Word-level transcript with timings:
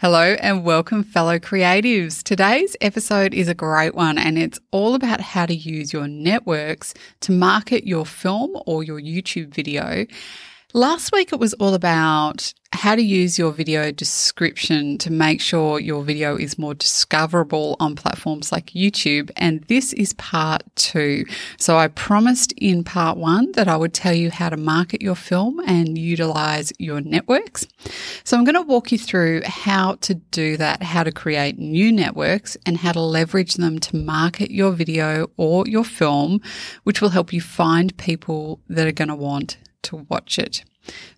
Hello 0.00 0.34
and 0.40 0.64
welcome, 0.64 1.04
fellow 1.04 1.38
creatives. 1.38 2.22
Today's 2.22 2.74
episode 2.80 3.34
is 3.34 3.48
a 3.48 3.54
great 3.54 3.94
one 3.94 4.16
and 4.16 4.38
it's 4.38 4.58
all 4.70 4.94
about 4.94 5.20
how 5.20 5.44
to 5.44 5.54
use 5.54 5.92
your 5.92 6.08
networks 6.08 6.94
to 7.20 7.32
market 7.32 7.86
your 7.86 8.06
film 8.06 8.56
or 8.64 8.82
your 8.82 8.98
YouTube 8.98 9.52
video 9.52 10.06
Last 10.72 11.10
week, 11.10 11.32
it 11.32 11.40
was 11.40 11.52
all 11.54 11.74
about 11.74 12.54
how 12.72 12.94
to 12.94 13.02
use 13.02 13.40
your 13.40 13.50
video 13.50 13.90
description 13.90 14.98
to 14.98 15.10
make 15.10 15.40
sure 15.40 15.80
your 15.80 16.04
video 16.04 16.36
is 16.36 16.60
more 16.60 16.74
discoverable 16.74 17.74
on 17.80 17.96
platforms 17.96 18.52
like 18.52 18.66
YouTube. 18.66 19.32
And 19.34 19.64
this 19.64 19.92
is 19.92 20.12
part 20.12 20.62
two. 20.76 21.24
So 21.58 21.76
I 21.76 21.88
promised 21.88 22.52
in 22.52 22.84
part 22.84 23.18
one 23.18 23.50
that 23.52 23.66
I 23.66 23.76
would 23.76 23.92
tell 23.92 24.14
you 24.14 24.30
how 24.30 24.48
to 24.48 24.56
market 24.56 25.02
your 25.02 25.16
film 25.16 25.58
and 25.66 25.98
utilize 25.98 26.72
your 26.78 27.00
networks. 27.00 27.66
So 28.22 28.38
I'm 28.38 28.44
going 28.44 28.54
to 28.54 28.62
walk 28.62 28.92
you 28.92 28.98
through 28.98 29.42
how 29.46 29.96
to 30.02 30.14
do 30.14 30.56
that, 30.58 30.84
how 30.84 31.02
to 31.02 31.10
create 31.10 31.58
new 31.58 31.90
networks 31.90 32.56
and 32.64 32.76
how 32.76 32.92
to 32.92 33.00
leverage 33.00 33.54
them 33.54 33.80
to 33.80 33.96
market 33.96 34.52
your 34.52 34.70
video 34.70 35.32
or 35.36 35.66
your 35.66 35.84
film, 35.84 36.40
which 36.84 37.00
will 37.02 37.08
help 37.08 37.32
you 37.32 37.40
find 37.40 37.96
people 37.96 38.60
that 38.68 38.86
are 38.86 38.92
going 38.92 39.08
to 39.08 39.16
want 39.16 39.56
to 39.82 40.06
watch 40.08 40.38
it. 40.38 40.64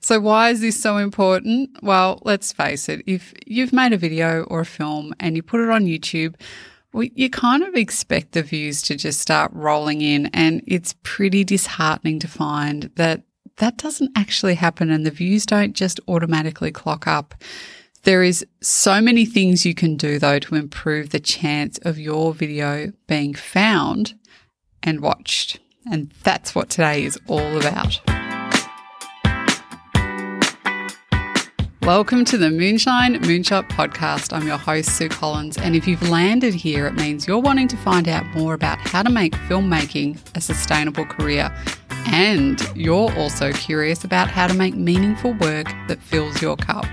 So, 0.00 0.20
why 0.20 0.50
is 0.50 0.60
this 0.60 0.80
so 0.80 0.96
important? 0.96 1.70
Well, 1.82 2.20
let's 2.24 2.52
face 2.52 2.88
it, 2.88 3.02
if 3.06 3.32
you've 3.46 3.72
made 3.72 3.92
a 3.92 3.96
video 3.96 4.42
or 4.44 4.60
a 4.60 4.66
film 4.66 5.14
and 5.20 5.36
you 5.36 5.42
put 5.42 5.60
it 5.60 5.70
on 5.70 5.84
YouTube, 5.84 6.34
you 6.94 7.30
kind 7.30 7.62
of 7.62 7.74
expect 7.74 8.32
the 8.32 8.42
views 8.42 8.82
to 8.82 8.96
just 8.96 9.20
start 9.20 9.50
rolling 9.54 10.02
in, 10.02 10.26
and 10.34 10.62
it's 10.66 10.94
pretty 11.02 11.44
disheartening 11.44 12.18
to 12.18 12.28
find 12.28 12.90
that 12.96 13.22
that 13.56 13.78
doesn't 13.78 14.10
actually 14.16 14.54
happen 14.54 14.90
and 14.90 15.06
the 15.06 15.10
views 15.10 15.46
don't 15.46 15.74
just 15.74 16.00
automatically 16.08 16.72
clock 16.72 17.06
up. 17.06 17.34
There 18.04 18.22
is 18.22 18.44
so 18.60 19.00
many 19.00 19.24
things 19.24 19.64
you 19.64 19.74
can 19.74 19.96
do 19.96 20.18
though 20.18 20.40
to 20.40 20.54
improve 20.56 21.10
the 21.10 21.20
chance 21.20 21.78
of 21.78 21.98
your 21.98 22.34
video 22.34 22.92
being 23.06 23.34
found 23.34 24.14
and 24.82 25.00
watched. 25.00 25.60
And 25.90 26.12
that's 26.22 26.54
what 26.54 26.70
today 26.70 27.04
is 27.04 27.18
all 27.28 27.56
about. 27.56 28.11
Welcome 31.82 32.24
to 32.26 32.38
the 32.38 32.48
Moonshine 32.48 33.16
Moonshot 33.22 33.68
podcast. 33.68 34.32
I'm 34.32 34.46
your 34.46 34.56
host, 34.56 34.96
Sue 34.96 35.08
Collins. 35.08 35.58
And 35.58 35.74
if 35.74 35.88
you've 35.88 36.08
landed 36.08 36.54
here, 36.54 36.86
it 36.86 36.94
means 36.94 37.26
you're 37.26 37.40
wanting 37.40 37.66
to 37.66 37.76
find 37.76 38.06
out 38.08 38.24
more 38.36 38.54
about 38.54 38.78
how 38.78 39.02
to 39.02 39.10
make 39.10 39.32
filmmaking 39.32 40.16
a 40.36 40.40
sustainable 40.40 41.04
career. 41.04 41.52
And 42.06 42.60
you're 42.76 43.12
also 43.18 43.52
curious 43.52 44.04
about 44.04 44.30
how 44.30 44.46
to 44.46 44.54
make 44.54 44.76
meaningful 44.76 45.32
work 45.32 45.66
that 45.88 46.00
fills 46.00 46.40
your 46.40 46.56
cup. 46.56 46.86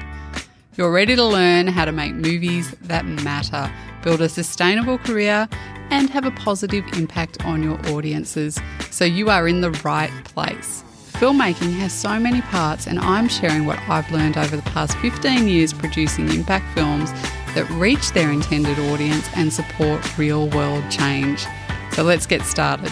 You're 0.76 0.92
ready 0.92 1.16
to 1.16 1.24
learn 1.24 1.68
how 1.68 1.86
to 1.86 1.92
make 1.92 2.16
movies 2.16 2.72
that 2.82 3.06
matter, 3.06 3.72
build 4.02 4.22
a 4.22 4.30
sustainable 4.30 4.98
career, 4.98 5.48
and 5.92 6.10
have 6.10 6.26
a 6.26 6.32
positive 6.32 6.84
impact 6.94 7.46
on 7.46 7.62
your 7.62 7.80
audiences. 7.92 8.60
So 8.90 9.06
you 9.06 9.30
are 9.30 9.48
in 9.48 9.62
the 9.62 9.70
right 9.84 10.12
place. 10.24 10.84
Filmmaking 11.20 11.76
has 11.80 11.92
so 11.92 12.18
many 12.18 12.42
parts, 12.44 12.88
and 12.88 12.98
I'm 12.98 13.28
sharing 13.28 13.66
what 13.66 13.78
I've 13.90 14.10
learned 14.10 14.38
over 14.38 14.56
the 14.56 14.62
past 14.62 14.98
15 15.00 15.50
years 15.50 15.74
producing 15.74 16.30
impact 16.30 16.74
films 16.74 17.12
that 17.56 17.70
reach 17.72 18.14
their 18.14 18.32
intended 18.32 18.80
audience 18.80 19.28
and 19.36 19.52
support 19.52 20.18
real 20.18 20.48
world 20.48 20.90
change. 20.90 21.46
So 21.92 22.04
let's 22.04 22.26
get 22.26 22.44
started. 22.44 22.90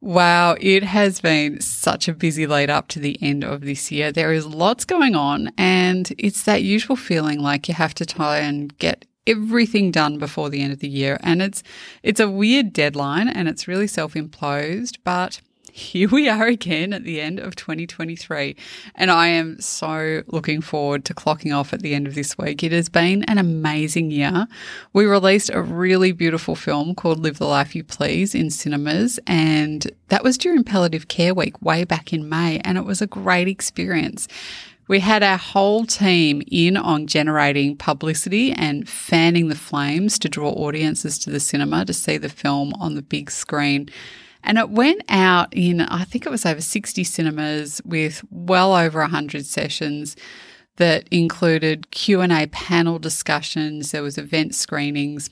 Wow, 0.00 0.56
it 0.58 0.84
has 0.84 1.20
been 1.20 1.60
such 1.60 2.08
a 2.08 2.14
busy 2.14 2.46
lead 2.46 2.70
up 2.70 2.88
to 2.88 2.98
the 2.98 3.18
end 3.22 3.44
of 3.44 3.60
this 3.60 3.92
year. 3.92 4.10
There 4.10 4.32
is 4.32 4.46
lots 4.46 4.86
going 4.86 5.14
on, 5.14 5.52
and 5.58 6.10
it's 6.16 6.44
that 6.44 6.62
usual 6.62 6.96
feeling 6.96 7.40
like 7.40 7.68
you 7.68 7.74
have 7.74 7.92
to 7.96 8.06
try 8.06 8.38
and 8.38 8.74
get 8.78 9.04
everything 9.26 9.90
done 9.90 10.18
before 10.18 10.50
the 10.50 10.62
end 10.62 10.72
of 10.72 10.80
the 10.80 10.88
year. 10.88 11.18
And 11.22 11.42
it's 11.42 11.62
it's 12.02 12.20
a 12.20 12.30
weird 12.30 12.72
deadline 12.72 13.28
and 13.28 13.48
it's 13.48 13.68
really 13.68 13.86
self-imposed, 13.86 15.02
but 15.04 15.40
here 15.76 16.08
we 16.08 16.28
are 16.28 16.46
again 16.46 16.92
at 16.92 17.02
the 17.02 17.20
end 17.20 17.40
of 17.40 17.56
2023. 17.56 18.54
And 18.94 19.10
I 19.10 19.26
am 19.26 19.60
so 19.60 20.22
looking 20.28 20.60
forward 20.60 21.04
to 21.06 21.14
clocking 21.14 21.52
off 21.52 21.72
at 21.72 21.82
the 21.82 21.96
end 21.96 22.06
of 22.06 22.14
this 22.14 22.38
week. 22.38 22.62
It 22.62 22.70
has 22.70 22.88
been 22.88 23.24
an 23.24 23.38
amazing 23.38 24.12
year. 24.12 24.46
We 24.92 25.04
released 25.04 25.50
a 25.52 25.60
really 25.60 26.12
beautiful 26.12 26.54
film 26.54 26.94
called 26.94 27.18
Live 27.18 27.38
the 27.38 27.48
Life 27.48 27.74
You 27.74 27.82
Please 27.82 28.36
in 28.36 28.50
cinemas. 28.50 29.18
And 29.26 29.90
that 30.10 30.22
was 30.22 30.38
during 30.38 30.62
Palliative 30.62 31.08
Care 31.08 31.34
Week 31.34 31.60
way 31.60 31.82
back 31.82 32.12
in 32.12 32.28
May. 32.28 32.60
And 32.60 32.78
it 32.78 32.84
was 32.84 33.02
a 33.02 33.08
great 33.08 33.48
experience. 33.48 34.28
We 34.86 35.00
had 35.00 35.22
our 35.22 35.38
whole 35.38 35.86
team 35.86 36.42
in 36.50 36.76
on 36.76 37.06
generating 37.06 37.76
publicity 37.76 38.52
and 38.52 38.88
fanning 38.88 39.48
the 39.48 39.54
flames 39.54 40.18
to 40.20 40.28
draw 40.28 40.50
audiences 40.50 41.18
to 41.20 41.30
the 41.30 41.40
cinema 41.40 41.84
to 41.86 41.94
see 41.94 42.18
the 42.18 42.28
film 42.28 42.74
on 42.78 42.94
the 42.94 43.02
big 43.02 43.30
screen. 43.30 43.88
And 44.42 44.58
it 44.58 44.68
went 44.68 45.02
out 45.08 45.48
in, 45.52 45.80
I 45.80 46.04
think 46.04 46.26
it 46.26 46.30
was 46.30 46.44
over 46.44 46.60
60 46.60 47.02
cinemas 47.02 47.80
with 47.86 48.22
well 48.30 48.74
over 48.74 49.00
100 49.00 49.46
sessions 49.46 50.16
that 50.76 51.08
included 51.10 51.90
Q&A 51.90 52.46
panel 52.48 52.98
discussions, 52.98 53.92
there 53.92 54.02
was 54.02 54.18
event 54.18 54.54
screenings, 54.54 55.30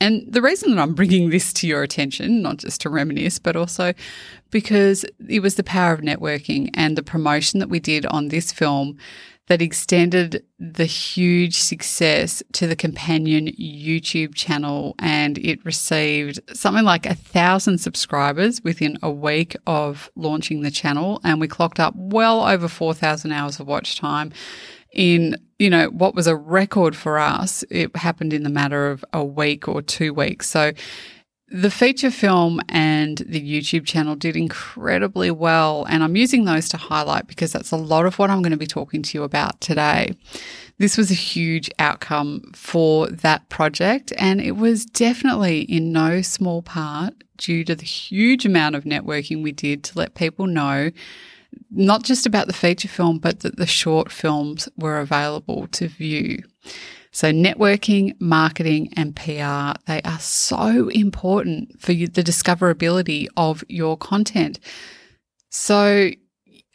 and 0.00 0.24
the 0.30 0.42
reason 0.42 0.74
that 0.74 0.82
I'm 0.82 0.94
bringing 0.94 1.30
this 1.30 1.52
to 1.54 1.66
your 1.66 1.82
attention, 1.82 2.42
not 2.42 2.58
just 2.58 2.80
to 2.82 2.90
reminisce, 2.90 3.38
but 3.38 3.56
also 3.56 3.94
because 4.50 5.04
it 5.28 5.40
was 5.40 5.54
the 5.54 5.64
power 5.64 5.92
of 5.92 6.00
networking 6.00 6.70
and 6.74 6.96
the 6.96 7.02
promotion 7.02 7.60
that 7.60 7.68
we 7.68 7.80
did 7.80 8.04
on 8.06 8.28
this 8.28 8.52
film 8.52 8.98
that 9.46 9.60
extended 9.60 10.42
the 10.58 10.86
huge 10.86 11.58
success 11.58 12.42
to 12.52 12.66
the 12.66 12.76
companion 12.76 13.48
YouTube 13.60 14.34
channel. 14.34 14.94
And 14.98 15.36
it 15.38 15.64
received 15.64 16.40
something 16.54 16.84
like 16.84 17.04
a 17.04 17.14
thousand 17.14 17.78
subscribers 17.78 18.62
within 18.64 18.98
a 19.02 19.10
week 19.10 19.54
of 19.66 20.10
launching 20.16 20.62
the 20.62 20.70
channel. 20.70 21.20
And 21.24 21.40
we 21.40 21.48
clocked 21.48 21.78
up 21.78 21.94
well 21.94 22.42
over 22.46 22.68
4,000 22.68 23.32
hours 23.32 23.60
of 23.60 23.66
watch 23.66 23.96
time 23.96 24.32
in 24.94 25.36
you 25.58 25.70
know 25.70 25.86
what 25.86 26.14
was 26.14 26.26
a 26.26 26.36
record 26.36 26.96
for 26.96 27.18
us 27.18 27.64
it 27.70 27.94
happened 27.96 28.32
in 28.32 28.42
the 28.42 28.50
matter 28.50 28.90
of 28.90 29.04
a 29.12 29.24
week 29.24 29.68
or 29.68 29.82
two 29.82 30.12
weeks 30.12 30.48
so 30.48 30.72
the 31.48 31.70
feature 31.70 32.10
film 32.10 32.60
and 32.68 33.18
the 33.18 33.40
YouTube 33.40 33.86
channel 33.86 34.16
did 34.16 34.34
incredibly 34.34 35.30
well, 35.30 35.84
and 35.84 36.02
I'm 36.02 36.16
using 36.16 36.46
those 36.46 36.68
to 36.70 36.76
highlight 36.76 37.28
because 37.28 37.52
that's 37.52 37.70
a 37.70 37.76
lot 37.76 38.06
of 38.06 38.18
what 38.18 38.28
I'm 38.28 38.42
going 38.42 38.50
to 38.50 38.58
be 38.58 38.66
talking 38.66 39.02
to 39.02 39.18
you 39.18 39.22
about 39.22 39.60
today. 39.60 40.14
This 40.78 40.96
was 40.96 41.12
a 41.12 41.14
huge 41.14 41.70
outcome 41.78 42.50
for 42.54 43.06
that 43.08 43.48
project, 43.50 44.12
and 44.16 44.40
it 44.40 44.56
was 44.56 44.84
definitely 44.84 45.60
in 45.60 45.92
no 45.92 46.22
small 46.22 46.60
part 46.60 47.14
due 47.36 47.62
to 47.64 47.76
the 47.76 47.84
huge 47.84 48.44
amount 48.44 48.74
of 48.74 48.82
networking 48.82 49.42
we 49.42 49.52
did 49.52 49.84
to 49.84 49.98
let 49.98 50.14
people 50.14 50.48
know 50.48 50.90
not 51.70 52.02
just 52.02 52.26
about 52.26 52.46
the 52.46 52.52
feature 52.52 52.88
film, 52.88 53.18
but 53.18 53.40
that 53.40 53.56
the 53.56 53.66
short 53.66 54.10
films 54.10 54.68
were 54.76 54.98
available 54.98 55.66
to 55.68 55.88
view. 55.88 56.42
So, 57.10 57.30
networking, 57.30 58.20
marketing, 58.20 58.92
and 58.96 59.14
PR, 59.14 59.78
they 59.86 60.02
are 60.04 60.18
so 60.18 60.88
important 60.88 61.80
for 61.80 61.92
the 61.92 62.08
discoverability 62.08 63.28
of 63.36 63.62
your 63.68 63.96
content. 63.96 64.58
So, 65.50 66.10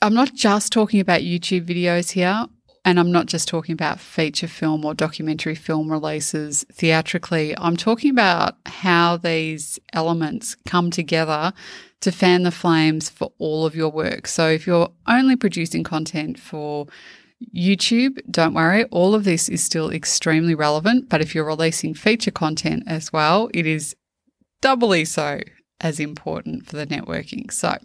I'm 0.01 0.13
not 0.13 0.34
just 0.34 0.72
talking 0.72 1.01
about 1.01 1.22
YouTube 1.22 1.66
videos 1.66 2.12
here, 2.12 2.45
and 2.85 3.00
I'm 3.00 3.12
not 3.12 3.25
just 3.25 3.47
talking 3.47 3.73
about 3.73 4.00
feature 4.00 4.47
film 4.47 4.85
or 4.85 4.94
documentary 4.94 5.56
film 5.56 5.91
releases 5.91 6.66
theatrically. 6.72 7.57
I'm 7.57 7.78
talking 7.78 8.09
about 8.09 8.56
how 8.66 9.17
these 9.17 9.79
elements 9.94 10.56
come 10.66 10.91
together 10.91 11.53
to 12.01 12.12
fan 12.12 12.44
the 12.44 12.51
flames 12.51 13.09
for 13.09 13.31
all 13.38 13.66
of 13.66 13.75
your 13.75 13.89
work. 13.89 14.28
So 14.28 14.50
if 14.50 14.66
you're 14.66 14.91
only 15.07 15.35
producing 15.35 15.84
content 15.84 16.39
for 16.39 16.88
YouTube, 17.56 18.19
don't 18.30 18.54
worry, 18.54 18.86
all 18.86 19.13
of 19.13 19.24
this 19.24 19.50
is 19.50 19.63
still 19.63 19.92
extremely 19.92 20.56
relevant. 20.56 21.09
But 21.09 21.21
if 21.21 21.36
you're 21.36 21.45
releasing 21.45 21.94
feature 21.94 22.31
content 22.31 22.83
as 22.88 23.12
well, 23.12 23.50
it 23.54 23.65
is 23.65 23.95
doubly 24.62 25.06
so 25.06 25.39
as 25.81 26.00
important 26.00 26.65
for 26.65 26.75
the 26.75 26.88
networking. 26.88 27.51
So 27.51 27.77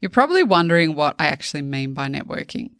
you're 0.00 0.10
probably 0.10 0.42
wondering 0.42 0.94
what 0.94 1.14
I 1.18 1.26
actually 1.26 1.62
mean 1.62 1.92
by 1.92 2.08
networking. 2.08 2.70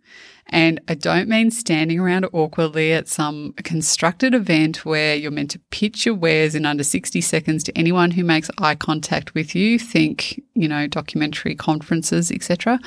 And 0.48 0.80
I 0.88 0.94
don't 0.94 1.28
mean 1.28 1.50
standing 1.50 1.98
around 1.98 2.26
awkwardly 2.32 2.92
at 2.92 3.08
some 3.08 3.54
constructed 3.64 4.34
event 4.34 4.84
where 4.84 5.14
you're 5.14 5.30
meant 5.30 5.50
to 5.52 5.58
pitch 5.70 6.04
your 6.04 6.14
wares 6.14 6.54
in 6.54 6.66
under 6.66 6.84
60 6.84 7.20
seconds 7.20 7.64
to 7.64 7.76
anyone 7.78 8.10
who 8.10 8.24
makes 8.24 8.50
eye 8.58 8.74
contact 8.74 9.34
with 9.34 9.54
you. 9.54 9.78
Think, 9.78 10.40
you 10.54 10.68
know, 10.68 10.86
documentary 10.86 11.54
conferences, 11.54 12.30
etc. 12.30 12.78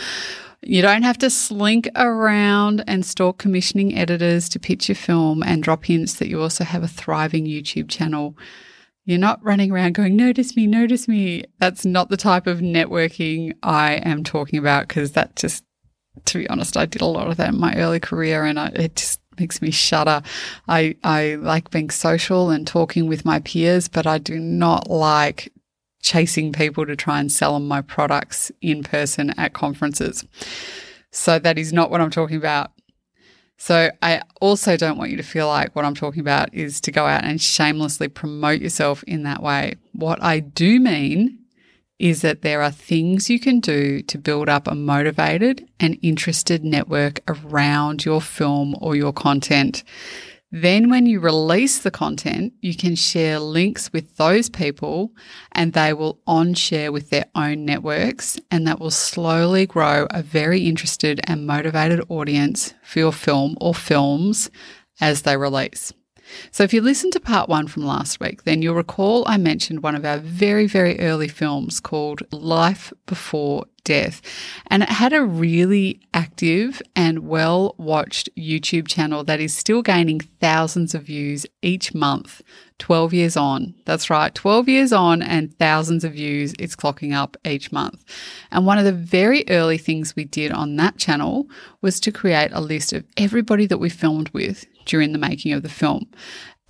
You 0.62 0.81
don't 0.81 1.04
have 1.04 1.18
to 1.19 1.30
slink 1.30 1.88
around 1.95 2.83
and 2.88 3.06
stalk 3.06 3.38
commissioning 3.38 3.98
editors 3.98 4.50
to 4.50 4.59
pitch 4.59 4.89
your 4.89 4.95
film 4.95 5.44
and 5.44 5.63
drop 5.63 5.86
hints 5.86 6.15
that 6.15 6.30
you 6.30 6.42
also 6.42 6.63
have 6.63 6.83
a 6.83 6.88
thriving 6.88 7.45
YouTube 7.45 7.89
channel. 7.89 8.36
You're 9.06 9.19
not 9.19 9.44
running 9.44 9.71
around 9.71 9.94
going, 9.94 10.15
notice 10.15 10.56
me, 10.56 10.68
notice 10.68 11.07
me. 11.07 11.45
That's 11.59 11.86
not 11.86 12.09
the 12.09 12.18
type 12.18 12.45
of 12.45 12.59
networking 12.59 13.54
I 13.63 13.94
am 13.94 14.24
talking 14.24 14.59
about 14.59 14.88
because 14.88 15.13
that 15.13 15.36
just 15.36 15.63
to 16.25 16.40
be 16.40 16.50
honest, 16.50 16.78
I 16.78 16.86
did 16.86 17.02
a 17.02 17.06
lot 17.06 17.28
of 17.28 17.38
that 17.38 17.50
in 17.50 17.60
my 17.60 17.75
early 17.75 18.00
career 18.00 18.44
and 18.44 18.60
I, 18.60 18.68
it 18.68 18.96
just 18.96 19.22
makes 19.40 19.62
me 19.62 19.72
shudder. 19.72 20.22
I, 20.68 20.96
I 21.04 21.36
like 21.36 21.69
being 21.72 21.90
social 21.90 22.50
and 22.50 22.66
talking 22.66 23.08
with 23.08 23.25
my 23.25 23.40
peers, 23.40 23.88
but 23.88 24.08
I 24.08 24.18
do 24.18 24.40
not 24.40 24.90
like 24.90 25.52
chasing 26.02 26.54
people 26.54 26.86
to 26.86 26.96
try 26.96 27.19
and 27.19 27.31
sell 27.31 27.54
them 27.54 27.68
my 27.68 27.81
products 27.81 28.52
in 28.62 28.84
person 28.84 29.31
at 29.38 29.54
conferences. 29.54 30.25
So 31.12 31.40
that 31.40 31.58
is 31.58 31.74
not 31.74 31.92
what 31.92 32.02
I'm 32.02 32.12
talking 32.12 32.38
about. 32.38 32.72
So 33.58 33.90
I 34.04 34.22
also 34.40 34.78
don't 34.78 34.98
want 34.98 35.10
you 35.10 35.18
to 35.18 35.24
feel 35.24 35.48
like 35.48 35.75
what 35.75 35.84
I'm 35.84 35.96
talking 35.96 36.22
about 36.22 36.54
is 36.54 36.80
to 36.81 36.92
go 36.92 37.06
out 37.06 37.24
and 37.24 37.42
shamelessly 37.42 38.08
promote 38.08 38.62
yourself 38.62 39.04
in 39.04 39.24
that 39.24 39.42
way. 39.42 39.75
What 39.94 40.22
I 40.22 40.40
do 40.40 40.80
mean 40.80 41.40
is 42.00 42.22
that 42.22 42.42
there 42.42 42.62
are 42.62 42.72
things 42.72 43.30
you 43.30 43.40
can 43.40 43.60
do 43.60 44.02
to 44.04 44.18
build 44.18 44.50
up 44.50 44.68
a 44.68 44.76
motivated 44.76 45.68
and 45.80 45.98
interested 46.02 46.64
network 46.64 47.20
around 47.28 48.06
your 48.06 48.22
film 48.22 48.76
or 48.80 48.96
your 48.96 49.14
content. 49.14 49.84
Then, 50.50 50.90
when 50.90 51.06
you 51.06 51.20
release 51.20 51.80
the 51.80 51.92
content, 51.92 52.54
you 52.62 52.74
can 52.74 52.96
share 52.96 53.38
links 53.38 53.92
with 53.92 54.16
those 54.16 54.50
people 54.50 55.12
and 55.52 55.74
they 55.74 55.92
will 55.92 56.22
on 56.26 56.54
share 56.54 56.92
with 56.92 57.10
their 57.10 57.26
own 57.36 57.66
networks. 57.66 58.40
And 58.50 58.66
that 58.66 58.80
will 58.80 58.92
slowly 58.92 59.66
grow 59.66 60.08
a 60.10 60.24
very 60.24 60.62
interested 60.62 61.20
and 61.26 61.46
motivated 61.46 62.02
audience 62.08 62.74
for 62.82 63.00
your 63.00 63.12
film 63.12 63.58
or 63.60 63.76
films 63.76 64.50
as 65.02 65.24
they 65.24 65.36
release. 65.36 65.92
So, 66.52 66.64
if 66.64 66.74
you 66.74 66.82
listen 66.82 67.12
to 67.12 67.20
part 67.20 67.50
one 67.50 67.68
from 67.68 67.86
last 67.86 68.20
week, 68.20 68.44
then 68.44 68.62
you'll 68.62 68.76
recall 68.76 69.24
I 69.28 69.38
mentioned 69.38 69.84
one 69.84 69.96
of 69.96 70.06
our 70.06 70.18
very, 70.18 70.68
very 70.68 71.00
early 71.00 71.28
films 71.28 71.80
called 71.80 72.22
Life 72.32 72.94
Before 73.06 73.66
Death. 73.84 74.22
And 74.68 74.84
it 74.84 74.90
had 74.90 75.14
a 75.14 75.24
really 75.24 76.02
active 76.14 76.82
and 76.96 77.20
well 77.20 77.76
watched 77.78 78.30
YouTube 78.36 78.88
channel 78.88 79.24
that 79.24 79.40
is 79.40 79.56
still 79.56 79.82
gaining 79.82 80.20
thousands 80.42 80.94
of 80.94 81.04
views 81.04 81.46
each 81.62 81.94
month, 81.94 82.42
12 82.80 83.14
years 83.14 83.38
on. 83.38 83.74
That's 83.86 84.10
right, 84.10 84.34
12 84.34 84.68
years 84.68 84.92
on 84.94 85.22
and 85.22 85.58
thousands 85.58 86.04
of 86.04 86.14
views 86.14 86.54
it's 86.60 86.76
clocking 86.76 87.14
up 87.14 87.38
each 87.46 87.72
month. 87.72 88.04
And 88.52 88.66
one 88.66 88.78
of 88.78 88.86
the 88.86 88.92
very 88.92 89.46
early 89.50 89.78
things 89.78 90.16
we 90.16 90.26
did 90.26 90.52
on 90.52 90.76
that 90.76 90.98
channel 90.98 91.48
was 91.82 92.00
to 92.02 92.12
create 92.12 92.52
a 92.52 92.62
list 92.62 92.94
of 92.94 93.06
everybody 93.16 93.66
that 93.68 93.80
we 93.80 93.90
filmed 93.90 94.30
with 94.30 94.66
during 94.86 95.12
the 95.12 95.20
making 95.20 95.54
of 95.54 95.64
the 95.64 95.70
film. 95.70 96.08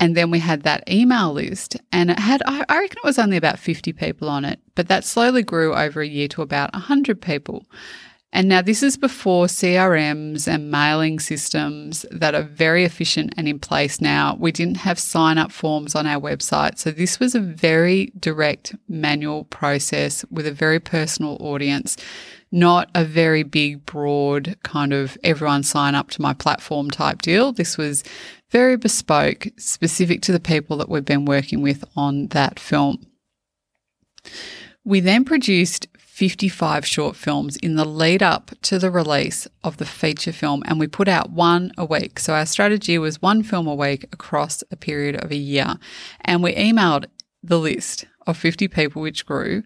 And 0.00 0.16
then 0.16 0.30
we 0.30 0.38
had 0.38 0.62
that 0.62 0.88
email 0.88 1.32
list, 1.32 1.76
and 1.90 2.10
it 2.10 2.20
had, 2.20 2.40
I 2.46 2.60
reckon 2.60 2.98
it 2.98 3.04
was 3.04 3.18
only 3.18 3.36
about 3.36 3.58
50 3.58 3.92
people 3.94 4.28
on 4.28 4.44
it, 4.44 4.60
but 4.76 4.86
that 4.88 5.04
slowly 5.04 5.42
grew 5.42 5.74
over 5.74 6.00
a 6.00 6.06
year 6.06 6.28
to 6.28 6.42
about 6.42 6.72
100 6.72 7.20
people. 7.20 7.66
And 8.32 8.48
now 8.48 8.60
this 8.60 8.82
is 8.82 8.96
before 8.96 9.46
CRMs 9.46 10.46
and 10.46 10.70
mailing 10.70 11.18
systems 11.18 12.04
that 12.10 12.34
are 12.34 12.42
very 12.42 12.84
efficient 12.84 13.32
and 13.36 13.48
in 13.48 13.58
place 13.58 14.00
now. 14.00 14.36
We 14.38 14.52
didn't 14.52 14.76
have 14.78 14.98
sign 14.98 15.38
up 15.38 15.50
forms 15.50 15.94
on 15.94 16.06
our 16.06 16.20
website. 16.20 16.78
So 16.78 16.90
this 16.90 17.18
was 17.18 17.34
a 17.34 17.40
very 17.40 18.12
direct 18.18 18.76
manual 18.86 19.44
process 19.44 20.26
with 20.30 20.46
a 20.46 20.52
very 20.52 20.78
personal 20.78 21.38
audience 21.40 21.96
not 22.50 22.90
a 22.94 23.04
very 23.04 23.42
big, 23.42 23.84
broad 23.84 24.56
kind 24.62 24.92
of 24.92 25.18
everyone 25.22 25.62
sign 25.62 25.94
up 25.94 26.10
to 26.10 26.22
my 26.22 26.32
platform 26.32 26.90
type 26.90 27.22
deal. 27.22 27.52
This 27.52 27.76
was 27.76 28.04
very 28.50 28.76
bespoke, 28.76 29.48
specific 29.56 30.22
to 30.22 30.32
the 30.32 30.40
people 30.40 30.76
that 30.78 30.88
we've 30.88 31.04
been 31.04 31.24
working 31.24 31.62
with 31.62 31.84
on 31.96 32.28
that 32.28 32.58
film. 32.58 33.06
We 34.84 35.00
then 35.00 35.24
produced 35.24 35.86
55 35.98 36.84
short 36.84 37.14
films 37.14 37.56
in 37.58 37.76
the 37.76 37.84
lead 37.84 38.22
up 38.22 38.50
to 38.62 38.78
the 38.78 38.90
release 38.90 39.46
of 39.62 39.76
the 39.76 39.84
feature 39.84 40.32
film, 40.32 40.62
and 40.66 40.80
we 40.80 40.88
put 40.88 41.06
out 41.06 41.30
one 41.30 41.70
a 41.76 41.84
week. 41.84 42.18
So 42.18 42.34
our 42.34 42.46
strategy 42.46 42.98
was 42.98 43.22
one 43.22 43.42
film 43.42 43.68
a 43.68 43.74
week 43.74 44.04
across 44.12 44.64
a 44.70 44.76
period 44.76 45.22
of 45.22 45.30
a 45.30 45.36
year. 45.36 45.76
And 46.22 46.42
we 46.42 46.54
emailed 46.54 47.04
the 47.42 47.58
list 47.58 48.06
of 48.26 48.36
50 48.36 48.66
people, 48.68 49.00
which 49.02 49.26
grew 49.26 49.62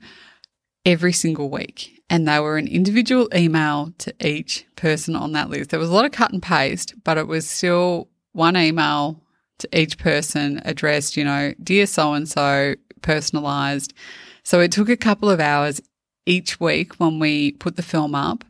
every 0.84 1.12
single 1.12 1.48
week 1.48 2.02
and 2.12 2.28
they 2.28 2.38
were 2.38 2.58
an 2.58 2.68
individual 2.68 3.26
email 3.34 3.94
to 3.96 4.14
each 4.20 4.66
person 4.76 5.16
on 5.16 5.32
that 5.32 5.48
list. 5.48 5.70
There 5.70 5.80
was 5.80 5.88
a 5.88 5.94
lot 5.94 6.04
of 6.04 6.12
cut 6.12 6.30
and 6.30 6.42
paste, 6.42 6.94
but 7.04 7.16
it 7.16 7.26
was 7.26 7.48
still 7.48 8.08
one 8.32 8.54
email 8.54 9.22
to 9.58 9.68
each 9.72 9.96
person 9.96 10.60
addressed, 10.66 11.16
you 11.16 11.24
know, 11.24 11.54
dear 11.62 11.86
so 11.86 12.12
and 12.12 12.28
so, 12.28 12.74
personalized. 13.00 13.94
So 14.42 14.60
it 14.60 14.72
took 14.72 14.90
a 14.90 14.96
couple 14.96 15.30
of 15.30 15.40
hours 15.40 15.80
each 16.26 16.60
week 16.60 16.94
when 16.96 17.18
we 17.18 17.52
put 17.52 17.76
the 17.76 17.82
film 17.82 18.14
up, 18.14 18.44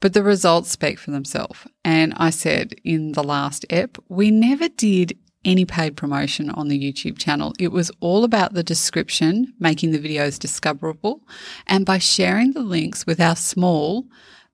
but 0.00 0.14
the 0.14 0.22
results 0.22 0.70
speak 0.70 0.98
for 0.98 1.10
themselves. 1.10 1.66
And 1.84 2.14
I 2.16 2.30
said 2.30 2.74
in 2.82 3.12
the 3.12 3.22
last 3.22 3.66
ep, 3.68 3.98
we 4.08 4.30
never 4.30 4.68
did 4.68 5.18
any 5.44 5.64
paid 5.64 5.96
promotion 5.96 6.50
on 6.50 6.68
the 6.68 6.78
YouTube 6.78 7.18
channel. 7.18 7.52
It 7.58 7.72
was 7.72 7.90
all 8.00 8.24
about 8.24 8.54
the 8.54 8.62
description, 8.62 9.54
making 9.58 9.90
the 9.90 9.98
videos 9.98 10.38
discoverable, 10.38 11.22
and 11.66 11.84
by 11.86 11.98
sharing 11.98 12.52
the 12.52 12.62
links 12.62 13.06
with 13.06 13.20
our 13.20 13.36
small 13.36 14.06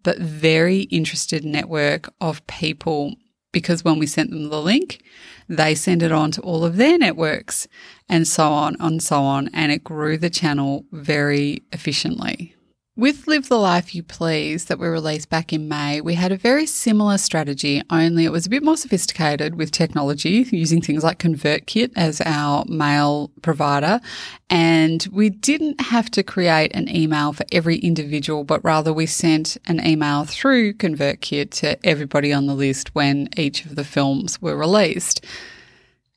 but 0.03 0.19
very 0.19 0.83
interested 0.83 1.45
network 1.45 2.13
of 2.21 2.47
people. 2.47 3.15
Because 3.51 3.83
when 3.83 3.99
we 3.99 4.07
sent 4.07 4.31
them 4.31 4.51
the 4.51 4.61
link, 4.61 5.03
they 5.49 5.75
sent 5.75 6.03
it 6.03 6.13
on 6.13 6.31
to 6.33 6.43
all 6.43 6.65
of 6.65 6.77
their 6.77 6.99
networks 6.99 7.67
and 8.09 8.29
so 8.29 8.53
on 8.53 8.77
and 8.79 9.03
so 9.03 9.23
on. 9.23 9.49
And 9.55 9.73
it 9.73 9.83
grew 9.83 10.19
the 10.19 10.31
channel 10.31 10.85
very 10.93 11.63
efficiently. 11.73 12.55
With 12.99 13.29
Live 13.29 13.49
the 13.49 13.59
Life 13.59 13.95
You 13.95 14.03
Please 14.03 14.65
that 14.65 14.81
we 14.81 14.89
released 14.89 15.31
back 15.31 15.53
in 15.53 15.69
May, 15.69 16.01
we 16.01 16.15
had 16.15 16.33
a 16.33 16.37
very 16.37 16.67
similar 16.67 17.17
strategy, 17.17 17.81
only 17.91 18.25
it 18.25 18.33
was 18.33 18.45
a 18.45 18.51
bit 18.51 18.65
more 18.65 18.77
sophisticated 18.77 19.55
with 19.55 19.71
technology, 19.71 20.45
using 20.51 20.83
things 20.83 21.05
like 21.05 21.21
ConvertKit 21.21 21.93
as 21.95 22.21
our 22.23 22.65
mail 22.67 23.31
provider. 23.41 24.01
And 24.51 25.07
we 25.13 25.31
didn't 25.31 25.81
have 25.81 26.11
to 26.11 26.25
create 26.25 26.75
an 26.75 26.89
email 26.89 27.33
for 27.33 27.47
every 27.53 27.77
individual, 27.77 28.43
but 28.43 28.65
rather 28.65 28.93
we 28.93 29.07
sent 29.07 29.57
an 29.69 29.79
email 29.87 30.25
through 30.25 30.73
ConvertKit 30.73 31.53
to 31.61 31.87
everybody 31.87 32.33
on 32.33 32.47
the 32.47 32.55
list 32.55 32.97
when 32.97 33.29
each 33.37 33.65
of 33.65 33.77
the 33.77 33.85
films 33.85 34.43
were 34.43 34.57
released. 34.57 35.25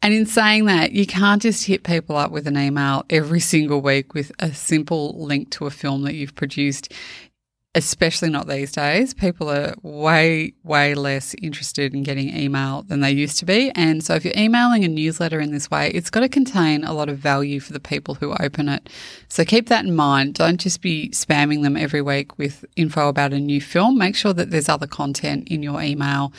And 0.03 0.13
in 0.13 0.25
saying 0.25 0.65
that, 0.65 0.94
you 0.94 1.06
can't 1.06 1.42
just 1.42 1.65
hit 1.68 1.83
people 1.83 2.18
up 2.18 2.31
with 2.31 2.48
an 2.48 2.57
email 2.57 3.06
every 3.09 3.39
single 3.39 3.81
week 3.81 4.15
with 4.15 4.31
a 4.39 4.51
simple 4.51 5.24
link 5.24 5.51
to 5.51 5.68
a 5.68 5.69
film 5.69 6.01
that 6.03 6.15
you've 6.15 6.33
produced, 6.33 6.92
especially 7.74 8.30
not 8.30 8.50
these 8.50 8.72
days. 8.72 9.14
People 9.14 9.50
are 9.50 9.74
way, 9.82 10.54
way 10.64 10.94
less 10.94 11.34
interested 11.42 11.94
in 11.94 12.04
getting 12.04 12.36
email 12.36 12.84
than 12.84 13.00
they 13.00 13.12
used 13.12 13.38
to 13.40 13.46
be. 13.46 13.72
And 13.76 14.04
so 14.04 14.16
if 14.16 14.25
you're 14.25 14.38
emailing 14.38 14.84
a 14.84 14.90
newsletter 14.90 15.40
in 15.40 15.51
this 15.51 15.72
way, 15.72 15.90
it's 15.92 16.10
got 16.10 16.20
to 16.20 16.28
contain 16.30 16.84
a 16.84 16.94
lot 16.94 17.08
of 17.08 17.18
value 17.18 17.62
for 17.62 17.72
the 17.72 17.80
people 17.80 18.16
who 18.16 18.36
open 18.42 18.68
it. 18.68 18.90
So 19.30 19.46
keep 19.46 19.70
that 19.70 19.86
in 19.86 19.96
mind. 19.96 20.34
Don't 20.34 20.60
just 20.60 20.82
be 20.82 21.10
spamming 21.12 21.63
them 21.63 21.78
every 21.78 22.01
week 22.01 22.38
with 22.38 22.66
info 22.75 23.08
about 23.08 23.32
a 23.32 23.40
new 23.40 23.62
film. 23.62 23.98
Make 23.98 24.18
sure 24.18 24.34
that 24.34 24.51
there's 24.51 24.68
other 24.68 24.88
content 24.88 25.48
in 25.48 25.63
your 25.63 25.82
email 25.82 26.34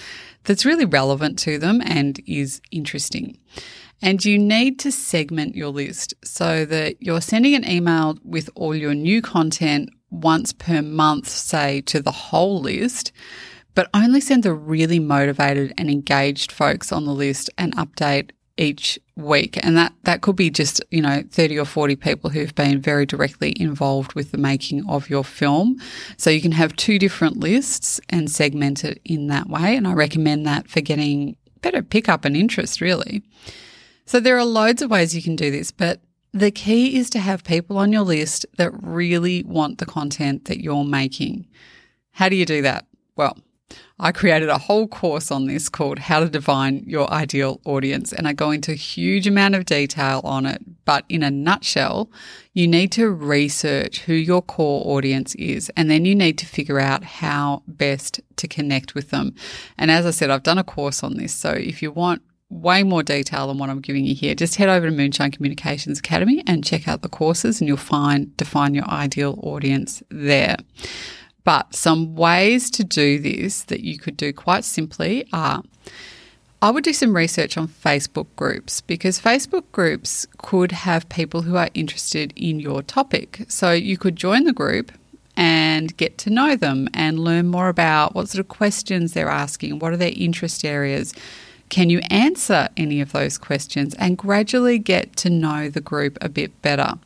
that's 0.44 0.66
really 0.66 0.84
relevant 0.84 1.38
to 1.40 1.58
them 1.58 1.80
and 1.82 2.20
is 2.26 2.60
interesting. 2.70 3.38
And 4.02 4.24
you 4.24 4.38
need 4.38 4.78
to 4.80 4.90
segment 4.90 5.54
your 5.54 5.68
list 5.68 6.14
so 6.24 6.64
that 6.64 7.00
you're 7.00 7.20
sending 7.20 7.54
an 7.54 7.68
email 7.68 8.18
with 8.24 8.50
all 8.56 8.74
your 8.74 8.94
new 8.94 9.22
content 9.22 9.90
once 10.10 10.52
per 10.52 10.82
month, 10.82 11.28
say 11.28 11.80
to 11.82 12.00
the 12.00 12.10
whole 12.10 12.60
list, 12.60 13.12
but 13.74 13.88
only 13.94 14.20
send 14.20 14.42
the 14.42 14.52
really 14.52 14.98
motivated 14.98 15.72
and 15.78 15.88
engaged 15.88 16.52
folks 16.52 16.92
on 16.92 17.06
the 17.06 17.14
list 17.14 17.48
an 17.56 17.72
update 17.72 18.30
each 18.58 18.98
week. 19.16 19.58
And 19.64 19.76
that, 19.76 19.94
that 20.02 20.20
could 20.20 20.36
be 20.36 20.50
just, 20.50 20.82
you 20.90 21.00
know, 21.00 21.22
30 21.30 21.58
or 21.58 21.64
40 21.64 21.96
people 21.96 22.30
who've 22.30 22.54
been 22.54 22.80
very 22.80 23.06
directly 23.06 23.54
involved 23.58 24.14
with 24.14 24.30
the 24.30 24.38
making 24.38 24.86
of 24.88 25.08
your 25.08 25.24
film. 25.24 25.80
So 26.16 26.28
you 26.28 26.42
can 26.42 26.52
have 26.52 26.76
two 26.76 26.98
different 26.98 27.38
lists 27.38 28.00
and 28.10 28.30
segment 28.30 28.84
it 28.84 29.00
in 29.04 29.28
that 29.28 29.48
way. 29.48 29.76
And 29.76 29.86
I 29.86 29.92
recommend 29.94 30.46
that 30.46 30.68
for 30.68 30.80
getting 30.80 31.36
better 31.62 31.82
pickup 31.82 32.24
and 32.24 32.36
interest, 32.36 32.80
really. 32.80 33.22
So 34.04 34.20
there 34.20 34.36
are 34.38 34.44
loads 34.44 34.82
of 34.82 34.90
ways 34.90 35.14
you 35.14 35.22
can 35.22 35.36
do 35.36 35.50
this, 35.50 35.70
but 35.70 36.00
the 36.32 36.50
key 36.50 36.96
is 36.96 37.10
to 37.10 37.18
have 37.18 37.44
people 37.44 37.78
on 37.78 37.92
your 37.92 38.02
list 38.02 38.46
that 38.56 38.72
really 38.82 39.42
want 39.44 39.78
the 39.78 39.86
content 39.86 40.46
that 40.46 40.62
you're 40.62 40.84
making. 40.84 41.46
How 42.12 42.28
do 42.28 42.36
you 42.36 42.46
do 42.46 42.62
that? 42.62 42.86
Well, 43.16 43.36
I 43.98 44.12
created 44.12 44.48
a 44.48 44.58
whole 44.58 44.88
course 44.88 45.30
on 45.30 45.46
this 45.46 45.68
called 45.68 45.98
How 45.98 46.20
to 46.20 46.28
Define 46.28 46.84
Your 46.86 47.10
Ideal 47.10 47.60
Audience, 47.64 48.12
and 48.12 48.26
I 48.26 48.32
go 48.32 48.50
into 48.50 48.72
a 48.72 48.74
huge 48.74 49.26
amount 49.26 49.54
of 49.54 49.64
detail 49.64 50.20
on 50.24 50.44
it. 50.44 50.60
But 50.84 51.04
in 51.08 51.22
a 51.22 51.30
nutshell, 51.30 52.10
you 52.52 52.66
need 52.66 52.92
to 52.92 53.08
research 53.08 54.00
who 54.00 54.14
your 54.14 54.42
core 54.42 54.82
audience 54.86 55.34
is, 55.36 55.70
and 55.76 55.90
then 55.90 56.04
you 56.04 56.14
need 56.14 56.36
to 56.38 56.46
figure 56.46 56.80
out 56.80 57.04
how 57.04 57.62
best 57.66 58.20
to 58.36 58.48
connect 58.48 58.94
with 58.94 59.10
them. 59.10 59.34
And 59.78 59.90
as 59.90 60.04
I 60.04 60.10
said, 60.10 60.30
I've 60.30 60.42
done 60.42 60.58
a 60.58 60.64
course 60.64 61.02
on 61.02 61.16
this. 61.16 61.32
So 61.34 61.52
if 61.52 61.80
you 61.82 61.92
want 61.92 62.22
way 62.52 62.82
more 62.82 63.02
detail 63.02 63.46
than 63.46 63.58
what 63.58 63.70
I'm 63.70 63.80
giving 63.80 64.04
you 64.04 64.14
here, 64.14 64.34
just 64.34 64.56
head 64.56 64.68
over 64.68 64.86
to 64.86 64.92
Moonshine 64.92 65.30
Communications 65.30 65.98
Academy 65.98 66.42
and 66.46 66.64
check 66.64 66.86
out 66.86 67.02
the 67.02 67.08
courses, 67.08 67.60
and 67.60 67.68
you'll 67.68 67.76
find 67.76 68.36
Define 68.36 68.74
Your 68.74 68.88
Ideal 68.88 69.38
Audience 69.42 70.02
there. 70.10 70.56
But 71.44 71.74
some 71.74 72.14
ways 72.14 72.70
to 72.72 72.84
do 72.84 73.18
this 73.18 73.62
that 73.64 73.80
you 73.80 73.98
could 73.98 74.16
do 74.16 74.32
quite 74.32 74.64
simply 74.64 75.26
are 75.32 75.62
I 76.60 76.70
would 76.70 76.84
do 76.84 76.92
some 76.92 77.16
research 77.16 77.58
on 77.58 77.66
Facebook 77.66 78.28
groups 78.36 78.82
because 78.82 79.18
Facebook 79.18 79.64
groups 79.72 80.28
could 80.38 80.70
have 80.70 81.08
people 81.08 81.42
who 81.42 81.56
are 81.56 81.70
interested 81.74 82.32
in 82.36 82.60
your 82.60 82.82
topic. 82.82 83.44
So 83.48 83.72
you 83.72 83.98
could 83.98 84.14
join 84.14 84.44
the 84.44 84.52
group 84.52 84.92
and 85.36 85.96
get 85.96 86.18
to 86.18 86.30
know 86.30 86.54
them 86.54 86.88
and 86.94 87.18
learn 87.18 87.48
more 87.48 87.68
about 87.68 88.14
what 88.14 88.28
sort 88.28 88.38
of 88.38 88.46
questions 88.46 89.12
they're 89.12 89.28
asking, 89.28 89.80
what 89.80 89.92
are 89.92 89.96
their 89.96 90.12
interest 90.14 90.64
areas. 90.64 91.12
Can 91.72 91.88
you 91.88 92.00
answer 92.10 92.68
any 92.76 93.00
of 93.00 93.12
those 93.12 93.38
questions 93.38 93.94
and 93.94 94.18
gradually 94.18 94.78
get 94.78 95.16
to 95.16 95.30
know 95.30 95.70
the 95.70 95.80
group 95.80 96.18
a 96.20 96.28
bit 96.28 96.60
better? 96.60 96.98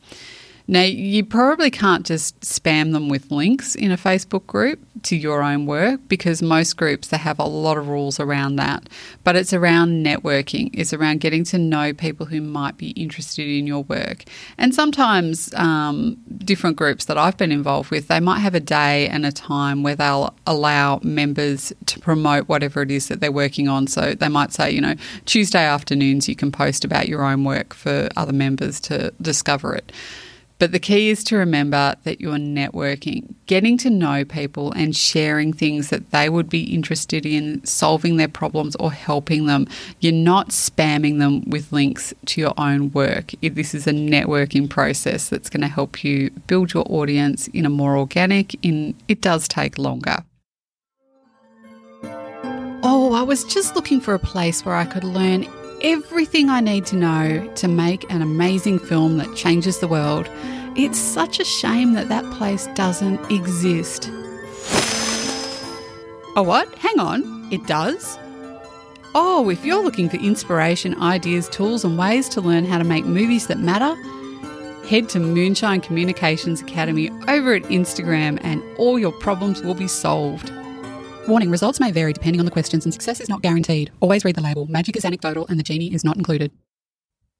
Now, 0.69 0.81
you 0.81 1.23
probably 1.23 1.71
can't 1.71 2.05
just 2.05 2.37
spam 2.41 2.91
them 2.91 3.07
with 3.07 3.31
links 3.31 3.73
in 3.73 3.89
a 3.89 3.97
Facebook 3.97 4.45
group 4.47 4.79
to 5.03 5.15
your 5.15 5.41
own 5.41 5.65
work 5.65 6.01
because 6.09 6.41
most 6.41 6.75
groups 6.75 7.07
they 7.07 7.17
have 7.17 7.39
a 7.39 7.45
lot 7.45 7.77
of 7.77 7.87
rules 7.87 8.19
around 8.19 8.57
that. 8.57 8.89
But 9.23 9.37
it's 9.37 9.53
around 9.53 10.05
networking. 10.05 10.69
It's 10.73 10.91
around 10.91 11.21
getting 11.21 11.45
to 11.45 11.57
know 11.57 11.93
people 11.93 12.25
who 12.25 12.41
might 12.41 12.77
be 12.77 12.89
interested 12.91 13.47
in 13.47 13.65
your 13.65 13.83
work. 13.83 14.25
And 14.57 14.75
sometimes 14.75 15.53
um, 15.53 16.17
different 16.39 16.75
groups 16.75 17.05
that 17.05 17.17
I've 17.17 17.37
been 17.37 17.51
involved 17.53 17.89
with, 17.89 18.09
they 18.09 18.19
might 18.19 18.39
have 18.39 18.55
a 18.55 18.59
day 18.59 19.07
and 19.07 19.25
a 19.25 19.31
time 19.31 19.83
where 19.83 19.95
they'll 19.95 20.35
allow 20.45 20.99
members 21.01 21.71
to 21.85 21.99
promote 21.99 22.49
whatever 22.49 22.81
it 22.81 22.91
is 22.91 23.07
that 23.07 23.21
they're 23.21 23.31
working 23.31 23.69
on. 23.69 23.87
So 23.87 24.13
they 24.15 24.27
might 24.27 24.51
say, 24.51 24.71
you 24.71 24.81
know, 24.81 24.95
Tuesday 25.25 25.63
afternoons 25.63 26.27
you 26.27 26.35
can 26.35 26.51
post 26.51 26.83
about 26.83 27.07
your 27.07 27.23
own 27.23 27.45
work 27.45 27.73
for 27.73 28.09
other 28.17 28.33
members 28.33 28.81
to 28.81 29.13
discover 29.21 29.73
it. 29.73 29.93
But 30.59 30.71
the 30.71 30.79
key 30.79 31.09
is 31.09 31.23
to 31.25 31.37
remember 31.37 31.95
that 32.03 32.19
you're 32.19 32.33
networking, 32.33 33.35
getting 33.45 33.77
to 33.79 33.91
know 33.91 34.25
people 34.25 34.71
and 34.71 34.95
sharing 34.95 35.53
things 35.53 35.89
that 35.89 36.09
they 36.09 36.29
would 36.29 36.49
be 36.49 36.63
interested 36.73 37.25
in, 37.25 37.63
solving 37.63 38.17
their 38.17 38.27
problems 38.27 38.75
or 38.77 38.91
helping 38.91 39.45
them. 39.45 39.67
You're 39.99 40.13
not 40.13 40.49
spamming 40.49 41.19
them 41.19 41.47
with 41.47 41.71
links 41.71 42.13
to 42.25 42.41
your 42.41 42.53
own 42.57 42.91
work. 42.91 43.33
This 43.41 43.75
is 43.75 43.85
a 43.85 43.91
networking 43.91 44.67
process 44.67 45.29
that's 45.29 45.49
going 45.49 45.61
to 45.61 45.67
help 45.67 46.03
you 46.03 46.31
build 46.47 46.73
your 46.73 46.85
audience 46.89 47.47
in 47.49 47.65
a 47.65 47.69
more 47.69 47.95
organic 47.95 48.55
in 48.65 48.95
it 49.07 49.21
does 49.21 49.47
take 49.47 49.77
longer. 49.77 50.17
Oh, 52.83 53.13
I 53.13 53.21
was 53.21 53.43
just 53.43 53.75
looking 53.75 53.99
for 53.99 54.13
a 54.13 54.19
place 54.19 54.63
where 54.63 54.75
I 54.75 54.85
could 54.85 55.03
learn 55.03 55.47
everything 55.81 56.49
I 56.49 56.61
need 56.61 56.85
to 56.87 56.95
know 56.95 57.51
to 57.55 57.67
make 57.67 58.11
an 58.11 58.21
amazing 58.21 58.79
film 58.79 59.17
that 59.17 59.35
changes 59.35 59.79
the 59.79 59.87
world. 59.87 60.29
It's 60.75 60.97
such 60.97 61.39
a 61.39 61.45
shame 61.45 61.93
that 61.93 62.09
that 62.09 62.25
place 62.33 62.67
doesn't 62.75 63.31
exist. 63.31 64.09
Oh, 66.35 66.43
what? 66.43 66.73
Hang 66.75 66.99
on. 66.99 67.47
It 67.51 67.65
does? 67.65 68.17
Oh, 69.15 69.49
if 69.49 69.65
you're 69.65 69.83
looking 69.83 70.09
for 70.09 70.17
inspiration, 70.17 71.01
ideas, 71.01 71.49
tools, 71.49 71.83
and 71.83 71.97
ways 71.97 72.29
to 72.29 72.41
learn 72.41 72.65
how 72.65 72.77
to 72.77 72.83
make 72.83 73.05
movies 73.05 73.47
that 73.47 73.59
matter, 73.59 73.95
head 74.87 75.09
to 75.09 75.19
Moonshine 75.19 75.81
Communications 75.81 76.61
Academy 76.61 77.09
over 77.27 77.53
at 77.53 77.63
Instagram 77.63 78.39
and 78.43 78.63
all 78.77 78.99
your 78.99 79.11
problems 79.11 79.63
will 79.63 79.73
be 79.73 79.87
solved. 79.87 80.51
Warning 81.27 81.51
results 81.51 81.81
may 81.81 81.91
vary 81.91 82.13
depending 82.13 82.39
on 82.39 82.45
the 82.45 82.51
questions 82.51 82.85
and 82.85 82.93
success 82.93 83.19
is 83.19 83.27
not 83.27 83.41
guaranteed. 83.41 83.91
Always 83.99 84.23
read 84.23 84.35
the 84.35 84.41
label. 84.41 84.65
Magic 84.67 84.95
is 84.95 85.03
anecdotal 85.03 85.45
and 85.47 85.59
the 85.59 85.63
genie 85.63 85.93
is 85.93 86.05
not 86.05 86.15
included. 86.15 86.51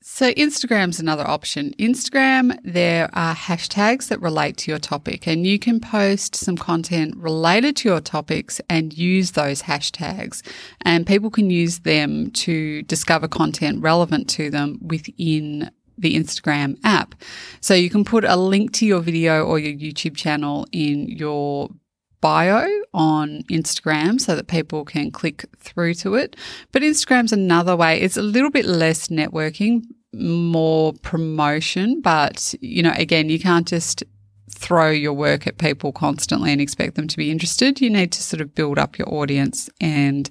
So, 0.03 0.33
Instagram's 0.33 0.99
another 0.99 1.25
option. 1.25 1.73
Instagram, 1.79 2.59
there 2.65 3.09
are 3.13 3.33
hashtags 3.33 4.09
that 4.09 4.21
relate 4.21 4.57
to 4.57 4.71
your 4.71 4.79
topic, 4.79 5.25
and 5.25 5.47
you 5.47 5.57
can 5.57 5.79
post 5.79 6.35
some 6.35 6.55
content 6.55 7.15
related 7.17 7.75
to 7.77 7.89
your 7.89 7.99
topics 7.99 8.61
and 8.69 8.95
use 8.95 9.31
those 9.31 9.63
hashtags. 9.63 10.45
And 10.81 11.07
people 11.07 11.31
can 11.31 11.49
use 11.49 11.79
them 11.79 12.29
to 12.31 12.83
discover 12.83 13.27
content 13.27 13.81
relevant 13.81 14.29
to 14.31 14.49
them 14.49 14.79
within 14.81 15.71
the 15.97 16.15
Instagram 16.15 16.77
app. 16.83 17.15
So, 17.59 17.73
you 17.73 17.89
can 17.89 18.05
put 18.05 18.23
a 18.23 18.35
link 18.35 18.73
to 18.73 18.85
your 18.85 19.01
video 19.01 19.43
or 19.43 19.59
your 19.59 19.73
YouTube 19.73 20.15
channel 20.15 20.67
in 20.71 21.07
your 21.07 21.69
bio 22.21 22.67
on 22.93 23.43
Instagram 23.51 24.19
so 24.19 24.35
that 24.35 24.47
people 24.47 24.85
can 24.85 25.11
click 25.11 25.45
through 25.59 25.93
to 25.95 26.15
it. 26.15 26.35
But 26.71 26.81
Instagram's 26.81 27.33
another 27.33 27.75
way. 27.75 27.99
It's 28.01 28.17
a 28.17 28.21
little 28.21 28.49
bit 28.49 28.65
less 28.65 29.07
networking, 29.07 29.83
more 30.13 30.93
promotion, 31.01 32.01
but 32.01 32.55
you 32.61 32.81
know, 32.83 32.93
again, 32.95 33.29
you 33.29 33.39
can't 33.39 33.67
just 33.67 34.03
throw 34.49 34.89
your 34.89 35.13
work 35.13 35.45
at 35.45 35.57
people 35.57 35.91
constantly 35.91 36.51
and 36.51 36.59
expect 36.59 36.95
them 36.95 37.07
to 37.07 37.17
be 37.17 37.31
interested. 37.31 37.79
You 37.79 37.89
need 37.89 38.11
to 38.13 38.23
sort 38.23 38.41
of 38.41 38.55
build 38.55 38.79
up 38.79 38.97
your 38.97 39.13
audience 39.13 39.69
and 39.79 40.29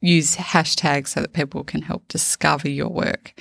use 0.00 0.36
hashtags 0.36 1.08
so 1.08 1.20
that 1.20 1.32
people 1.32 1.64
can 1.64 1.82
help 1.82 2.06
discover 2.08 2.68
your 2.68 2.88
work. 2.88 3.34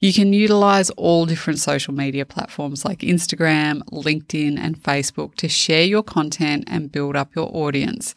You 0.00 0.14
can 0.14 0.32
utilize 0.32 0.88
all 0.90 1.26
different 1.26 1.58
social 1.58 1.92
media 1.92 2.24
platforms 2.24 2.86
like 2.86 3.00
Instagram, 3.00 3.82
LinkedIn, 3.90 4.58
and 4.58 4.82
Facebook 4.82 5.34
to 5.36 5.48
share 5.48 5.84
your 5.84 6.02
content 6.02 6.64
and 6.66 6.90
build 6.90 7.16
up 7.16 7.34
your 7.36 7.54
audience. 7.54 8.14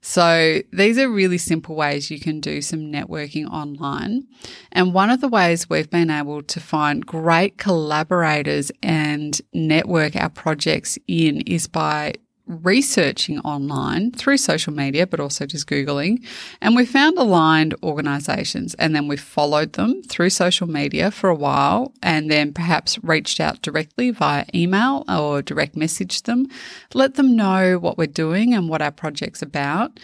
So 0.00 0.60
these 0.72 0.96
are 0.96 1.10
really 1.10 1.36
simple 1.36 1.74
ways 1.74 2.10
you 2.10 2.18
can 2.18 2.40
do 2.40 2.62
some 2.62 2.80
networking 2.80 3.46
online. 3.50 4.26
And 4.72 4.94
one 4.94 5.10
of 5.10 5.20
the 5.20 5.28
ways 5.28 5.68
we've 5.68 5.90
been 5.90 6.10
able 6.10 6.42
to 6.44 6.60
find 6.60 7.04
great 7.04 7.58
collaborators 7.58 8.72
and 8.82 9.38
network 9.52 10.16
our 10.16 10.30
projects 10.30 10.98
in 11.08 11.42
is 11.42 11.66
by 11.66 12.14
researching 12.48 13.38
online 13.40 14.10
through 14.12 14.38
social 14.38 14.72
media, 14.72 15.06
but 15.06 15.20
also 15.20 15.46
just 15.46 15.66
Googling. 15.66 16.24
And 16.60 16.74
we 16.74 16.86
found 16.86 17.18
aligned 17.18 17.74
organizations 17.82 18.74
and 18.74 18.94
then 18.94 19.06
we 19.06 19.16
followed 19.16 19.74
them 19.74 20.02
through 20.02 20.30
social 20.30 20.66
media 20.66 21.10
for 21.10 21.28
a 21.28 21.34
while 21.34 21.92
and 22.02 22.30
then 22.30 22.52
perhaps 22.52 22.98
reached 23.04 23.38
out 23.38 23.62
directly 23.62 24.10
via 24.10 24.46
email 24.54 25.04
or 25.08 25.42
direct 25.42 25.76
message 25.76 26.22
them, 26.22 26.48
let 26.94 27.14
them 27.14 27.36
know 27.36 27.78
what 27.78 27.98
we're 27.98 28.06
doing 28.06 28.54
and 28.54 28.68
what 28.68 28.82
our 28.82 28.92
project's 28.92 29.42
about. 29.42 30.00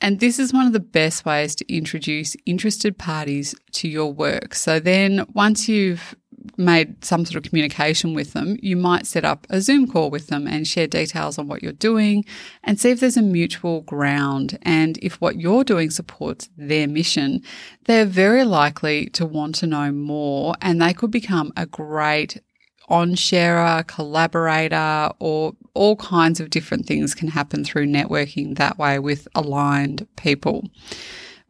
And 0.00 0.20
this 0.20 0.38
is 0.38 0.52
one 0.52 0.66
of 0.66 0.72
the 0.72 0.80
best 0.80 1.24
ways 1.24 1.56
to 1.56 1.74
introduce 1.74 2.36
interested 2.46 2.96
parties 2.98 3.54
to 3.72 3.88
your 3.88 4.12
work. 4.12 4.54
So 4.54 4.78
then 4.78 5.26
once 5.32 5.68
you've 5.68 6.14
made 6.56 7.04
some 7.04 7.24
sort 7.24 7.36
of 7.36 7.48
communication 7.48 8.14
with 8.14 8.32
them, 8.32 8.56
you 8.62 8.76
might 8.76 9.06
set 9.06 9.24
up 9.24 9.46
a 9.50 9.60
Zoom 9.60 9.86
call 9.86 10.10
with 10.10 10.28
them 10.28 10.46
and 10.46 10.66
share 10.66 10.86
details 10.86 11.38
on 11.38 11.48
what 11.48 11.62
you're 11.62 11.72
doing 11.72 12.24
and 12.64 12.80
see 12.80 12.90
if 12.90 13.00
there's 13.00 13.16
a 13.16 13.22
mutual 13.22 13.82
ground. 13.82 14.58
And 14.62 14.98
if 15.02 15.20
what 15.20 15.40
you're 15.40 15.64
doing 15.64 15.90
supports 15.90 16.48
their 16.56 16.88
mission, 16.88 17.42
they're 17.84 18.06
very 18.06 18.44
likely 18.44 19.06
to 19.10 19.26
want 19.26 19.56
to 19.56 19.66
know 19.66 19.92
more 19.92 20.54
and 20.60 20.80
they 20.80 20.92
could 20.92 21.10
become 21.10 21.52
a 21.56 21.66
great 21.66 22.40
on 22.88 23.14
sharer, 23.14 23.82
collaborator, 23.86 25.10
or 25.18 25.52
all 25.74 25.96
kinds 25.96 26.40
of 26.40 26.50
different 26.50 26.86
things 26.86 27.14
can 27.14 27.28
happen 27.28 27.64
through 27.64 27.86
networking 27.86 28.56
that 28.56 28.78
way 28.78 28.98
with 28.98 29.28
aligned 29.34 30.06
people. 30.16 30.64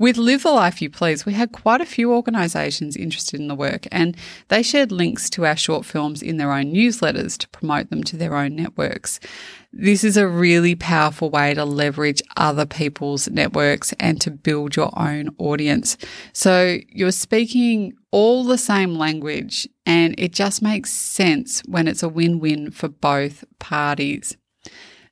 With 0.01 0.17
Live 0.17 0.45
the 0.45 0.53
Life 0.53 0.81
You 0.81 0.91
Please, 0.91 1.27
we 1.27 1.33
had 1.33 1.51
quite 1.51 1.81
a 1.81 1.87
few 1.87 2.13
organisations 2.13 2.95
interested 2.95 3.41
in 3.41 3.49
the 3.49 3.57
work 3.57 3.89
and 3.91 4.17
they 4.47 4.63
shared 4.63 4.93
links 4.93 5.29
to 5.31 5.45
our 5.45 5.57
short 5.57 5.85
films 5.85 6.23
in 6.23 6.37
their 6.37 6.53
own 6.53 6.73
newsletters 6.73 7.37
to 7.39 7.49
promote 7.49 7.91
them 7.91 8.05
to 8.05 8.17
their 8.17 8.37
own 8.37 8.55
networks. 8.55 9.19
This 9.73 10.05
is 10.05 10.17
a 10.17 10.29
really 10.29 10.77
powerful 10.77 11.31
way 11.31 11.53
to 11.55 11.65
leverage 11.65 12.23
other 12.37 12.65
people's 12.65 13.29
networks 13.29 13.93
and 13.99 14.21
to 14.21 14.31
build 14.31 14.77
your 14.77 14.97
own 14.97 15.31
audience. 15.37 15.99
So 16.33 16.79
you're 16.91 17.11
speaking 17.11 17.95
all 18.13 18.45
the 18.45 18.57
same 18.57 18.95
language 18.95 19.69
and 19.85 20.15
it 20.17 20.33
just 20.33 20.63
makes 20.63 20.93
sense 20.93 21.61
when 21.67 21.89
it's 21.89 22.05
a 22.05 22.09
win-win 22.09 22.71
for 22.71 22.89
both 22.89 23.43
parties. 23.59 24.37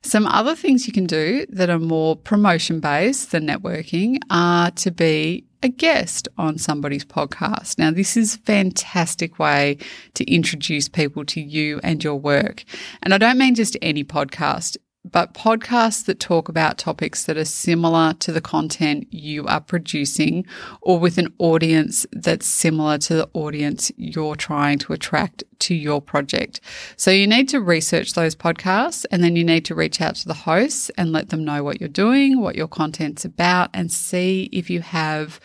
Some 0.03 0.25
other 0.27 0.55
things 0.55 0.87
you 0.87 0.93
can 0.93 1.05
do 1.05 1.45
that 1.49 1.69
are 1.69 1.79
more 1.79 2.15
promotion 2.15 2.79
based 2.79 3.31
than 3.31 3.47
networking 3.47 4.19
are 4.29 4.71
to 4.71 4.91
be 4.91 5.45
a 5.63 5.69
guest 5.69 6.27
on 6.37 6.57
somebody's 6.57 7.05
podcast. 7.05 7.79
Now, 7.79 7.91
this 7.91 8.15
is 8.15 8.35
a 8.35 8.39
fantastic 8.39 9.39
way 9.39 9.77
to 10.13 10.23
introduce 10.31 10.87
people 10.87 11.25
to 11.25 11.41
you 11.41 11.79
and 11.83 12.03
your 12.03 12.15
work. 12.15 12.63
And 13.01 13.13
I 13.13 13.17
don't 13.17 13.37
mean 13.37 13.55
just 13.55 13.75
any 13.81 14.03
podcast 14.03 14.77
but 15.11 15.33
podcasts 15.33 16.05
that 16.05 16.19
talk 16.19 16.49
about 16.49 16.77
topics 16.77 17.25
that 17.25 17.37
are 17.37 17.45
similar 17.45 18.13
to 18.13 18.31
the 18.31 18.41
content 18.41 19.07
you 19.11 19.45
are 19.47 19.61
producing 19.61 20.45
or 20.81 20.99
with 20.99 21.17
an 21.17 21.33
audience 21.37 22.05
that's 22.11 22.45
similar 22.45 22.97
to 22.97 23.15
the 23.15 23.29
audience 23.33 23.91
you're 23.97 24.35
trying 24.35 24.79
to 24.79 24.93
attract 24.93 25.43
to 25.59 25.75
your 25.75 26.01
project. 26.01 26.59
So 26.95 27.11
you 27.11 27.27
need 27.27 27.49
to 27.49 27.61
research 27.61 28.13
those 28.13 28.35
podcasts 28.35 29.05
and 29.11 29.23
then 29.23 29.35
you 29.35 29.43
need 29.43 29.65
to 29.65 29.75
reach 29.75 30.01
out 30.01 30.15
to 30.15 30.27
the 30.27 30.33
hosts 30.33 30.89
and 30.97 31.11
let 31.11 31.29
them 31.29 31.43
know 31.43 31.63
what 31.63 31.79
you're 31.79 31.89
doing, 31.89 32.41
what 32.41 32.55
your 32.55 32.67
content's 32.67 33.25
about 33.25 33.69
and 33.73 33.91
see 33.91 34.49
if 34.51 34.69
you 34.69 34.81
have 34.81 35.39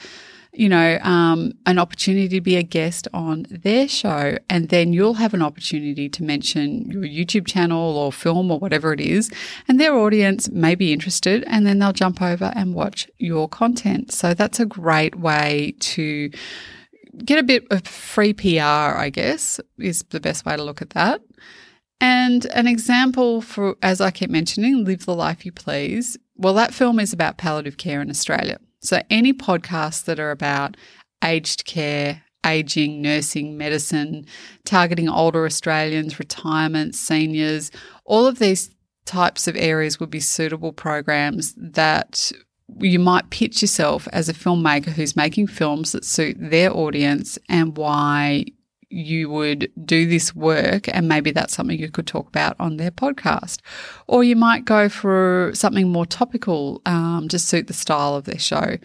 you 0.52 0.68
know, 0.68 0.99
um, 1.02 1.52
an 1.64 1.78
opportunity 1.78 2.28
to 2.28 2.40
be 2.40 2.56
a 2.56 2.62
guest 2.62 3.09
on 3.14 3.47
their 3.49 3.88
show. 3.88 4.37
And 4.50 4.68
then 4.68 4.92
you'll 4.92 5.14
have 5.14 5.32
an 5.32 5.40
opportunity 5.40 6.11
to 6.11 6.23
mention 6.23 6.90
your 6.90 7.04
YouTube 7.04 7.47
channel 7.47 7.97
or 7.97 8.12
film 8.12 8.50
or 8.50 8.59
whatever 8.59 8.92
it 8.92 9.00
is. 9.00 9.30
And 9.66 9.80
their 9.80 9.94
audience 9.94 10.50
may 10.50 10.75
be 10.75 10.92
interested 10.92 11.42
and 11.47 11.66
then 11.66 11.78
they'll 11.78 11.92
jump 11.92 12.21
over 12.21 12.52
and 12.54 12.75
watch 12.75 13.09
your 13.18 13.49
content. 13.49 14.12
So 14.12 14.35
that's 14.35 14.61
a 14.61 14.66
great 14.66 15.16
way 15.16 15.75
to 15.80 16.30
get 17.25 17.38
a 17.38 17.42
bit 17.42 17.66
of 17.71 17.87
free 17.87 18.35
PR, 18.35 18.61
I 18.61 19.11
guess, 19.11 19.59
is 19.78 20.04
the 20.11 20.21
best 20.21 20.44
way 20.44 20.56
to 20.56 20.62
look 20.62 20.82
at 20.82 20.90
that. 20.90 21.23
And 21.99 22.47
an 22.47 22.66
example 22.66 23.40
for, 23.40 23.76
as 23.80 24.00
I 24.00 24.11
keep 24.11 24.28
mentioning, 24.28 24.85
Live 24.85 25.06
the 25.06 25.14
Life 25.14 25.47
You 25.47 25.52
Please. 25.52 26.18
Well, 26.37 26.54
that 26.54 26.75
film 26.75 26.99
is 26.99 27.12
about 27.12 27.38
palliative 27.38 27.76
care 27.76 28.02
in 28.02 28.11
Australia. 28.11 28.59
So 28.83 29.01
any 29.11 29.33
podcasts 29.33 30.05
that 30.05 30.19
are 30.19 30.31
about 30.31 30.77
aged 31.23 31.65
care, 31.65 32.23
aging, 32.45 33.01
nursing, 33.01 33.57
medicine, 33.57 34.27
targeting 34.65 35.09
older 35.09 35.47
Australians, 35.47 36.19
retirement, 36.19 36.95
seniors, 36.95 37.71
all 38.05 38.27
of 38.27 38.39
these 38.39 38.71
types 39.05 39.47
of 39.49 39.57
areas 39.57 40.01
would 40.01 40.11
be 40.11 40.21
suitable 40.21 40.73
programs 40.73 41.55
that 41.57 42.33
you 42.79 42.99
might 42.99 43.31
pitch 43.31 43.62
yourself 43.62 44.09
as 44.12 44.29
a 44.29 44.35
filmmaker 44.35 44.87
who's 44.87 45.17
making 45.17 45.47
films 45.47 45.93
that 45.93 46.05
suit 46.05 46.37
their 46.39 46.75
audience 46.75 47.39
and 47.49 47.77
why 47.77 48.45
you 48.92 49.30
would 49.30 49.70
do 49.84 50.06
this 50.06 50.34
work 50.34 50.88
and 50.88 51.08
maybe 51.08 51.30
that's 51.30 51.54
something 51.54 51.78
you 51.78 51.90
could 51.90 52.06
talk 52.06 52.28
about 52.28 52.56
on 52.58 52.76
their 52.76 52.90
podcast. 52.90 53.58
Or 54.06 54.22
you 54.22 54.37
might 54.37 54.64
go 54.64 54.88
for 54.88 55.50
something 55.54 55.88
more 55.88 56.06
topical 56.06 56.82
um, 56.87 57.28
to 57.28 57.38
suit 57.38 57.66
the 57.66 57.72
style 57.72 58.14
of 58.14 58.25
their 58.25 58.38
show 58.38 58.76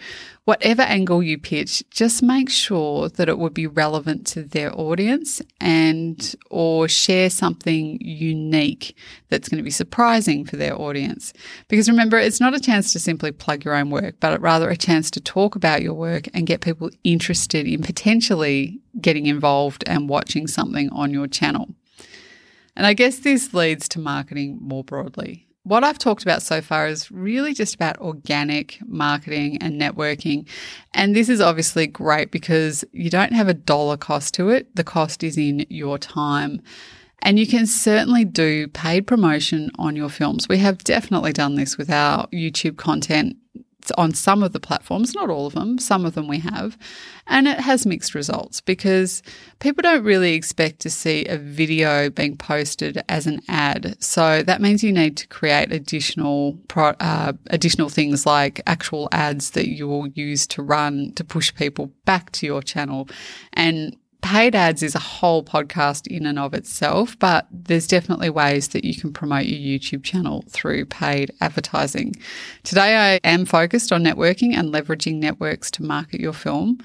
whatever 0.48 0.82
angle 0.84 1.22
you 1.22 1.38
pitch, 1.38 1.84
just 1.92 2.24
make 2.24 2.50
sure 2.50 3.10
that 3.10 3.28
it 3.28 3.38
would 3.38 3.54
be 3.54 3.68
relevant 3.68 4.26
to 4.26 4.42
their 4.42 4.74
audience 4.80 5.42
and 5.60 6.38
or 6.50 6.88
share 6.88 7.30
something 7.30 7.98
unique 8.00 8.96
that's 9.28 9.50
going 9.50 9.58
to 9.58 9.64
be 9.64 9.70
surprising 9.70 10.46
for 10.46 10.56
their 10.56 10.74
audience. 10.80 11.34
Because 11.68 11.90
remember, 11.90 12.18
it's 12.18 12.40
not 12.40 12.56
a 12.56 12.62
chance 12.62 12.94
to 12.94 13.00
simply 13.00 13.30
plug 13.34 13.66
your 13.66 13.74
own 13.74 13.90
work, 13.90 14.16
but 14.22 14.40
rather 14.40 14.70
a 14.70 14.78
chance 14.78 15.12
to 15.12 15.20
talk 15.20 15.58
about 15.58 15.82
your 15.82 15.94
work 15.94 16.30
and 16.34 16.48
get 16.48 16.62
people 16.62 16.92
interested 17.04 17.68
in 17.68 17.82
potentially 17.82 18.80
getting 19.02 19.26
involved 19.26 19.84
and 19.86 20.08
watching 20.08 20.48
something 20.48 20.90
on 20.92 21.12
your 21.12 21.28
channel. 21.28 21.76
And 22.74 22.86
I 22.86 22.94
guess 22.94 23.20
this 23.20 23.54
leads 23.54 23.90
to 23.90 24.00
marketing 24.00 24.60
more 24.62 24.86
broadly 24.86 25.47
what 25.68 25.84
I've 25.84 26.00
talked 26.00 26.24
about 26.24 26.42
so 26.42 26.62
far 26.62 26.88
is 26.88 27.12
really 27.12 27.54
just 27.54 27.76
about 27.76 28.00
organic 28.00 28.80
marketing 28.88 29.58
and 29.58 29.80
networking. 29.80 30.48
And 30.94 31.16
this 31.16 31.28
is 31.30 31.42
obviously 31.42 31.88
great 31.88 32.32
because 32.32 32.86
you 32.94 33.10
don't 33.10 33.34
have 33.34 33.48
a 33.48 33.54
dollar 33.54 33.98
cost 33.98 34.34
to 34.36 34.50
it. 34.50 34.74
The 34.76 34.84
cost 34.84 35.24
is 35.24 35.38
in 35.38 35.66
your 35.70 35.98
time. 35.98 36.62
And 37.20 37.38
you 37.40 37.48
can 37.48 37.66
certainly 37.66 38.24
do 38.24 38.68
paid 38.68 39.08
promotion 39.08 39.72
on 39.78 39.96
your 39.96 40.10
films. 40.10 40.48
We 40.48 40.60
have 40.60 40.84
definitely 40.84 41.34
done 41.34 41.56
this 41.56 41.78
with 41.78 41.90
our 41.90 42.28
YouTube 42.28 42.78
content 42.78 43.36
on 43.98 44.14
some 44.14 44.44
of 44.44 44.54
the 44.54 44.60
platforms, 44.60 45.14
not 45.14 45.30
all 45.30 45.48
of 45.48 45.54
them, 45.54 45.78
some 45.78 46.06
of 46.06 46.16
them 46.16 46.28
we 46.28 46.40
have. 46.40 46.78
And 47.28 47.48
it 47.48 47.60
has 47.60 47.86
mixed 47.86 48.16
results 48.16 48.62
because 48.62 49.22
people 49.60 49.82
don't 49.82 50.04
really 50.04 50.34
expect 50.34 50.80
to 50.82 50.90
see 50.90 51.26
a 51.26 51.38
video 51.38 52.10
being 52.10 52.38
posted 52.38 53.04
as 53.10 53.28
an 53.28 53.42
ad. 53.48 53.98
So 54.00 54.44
that 54.44 54.62
means 54.62 54.84
you 54.84 54.94
need 54.94 55.18
to 55.18 55.28
create 55.28 55.72
additional 55.72 56.58
pro, 56.68 56.90
uh, 57.00 57.34
additional 57.48 57.90
things 57.90 58.26
like 58.26 58.62
actual 58.66 59.10
ads 59.12 59.52
that 59.52 59.68
you 59.68 59.88
will 59.88 60.08
use 60.08 60.48
to 60.48 60.62
run 60.62 61.12
to 61.16 61.24
push 61.24 61.54
people 61.54 61.92
back 62.06 62.32
to 62.34 62.46
your 62.46 62.62
channel 62.62 63.10
and 63.54 63.96
paid 64.28 64.56
ads 64.56 64.84
is 64.84 64.94
a 64.94 65.00
whole 65.00 65.42
podcast 65.42 66.06
in 66.06 66.26
and 66.26 66.38
of 66.38 66.54
itself, 66.54 67.18
but 67.18 67.48
there's 67.50 67.88
definitely 67.88 68.30
ways 68.30 68.68
that 68.70 68.84
you 68.84 68.94
can 68.94 69.14
promote 69.14 69.46
your 69.46 69.58
YouTube 69.80 70.04
channel 70.04 70.44
through 70.50 70.86
paid 70.86 71.32
advertising. 71.40 72.14
Today, 72.64 72.98
I 72.98 73.20
am 73.26 73.46
focused 73.46 73.94
on 73.94 74.04
networking 74.04 74.54
and 74.54 74.74
leveraging 74.74 75.16
networks 75.16 75.72
to 75.72 75.84
market 75.84 76.20
your 76.20 76.34
film 76.34 76.80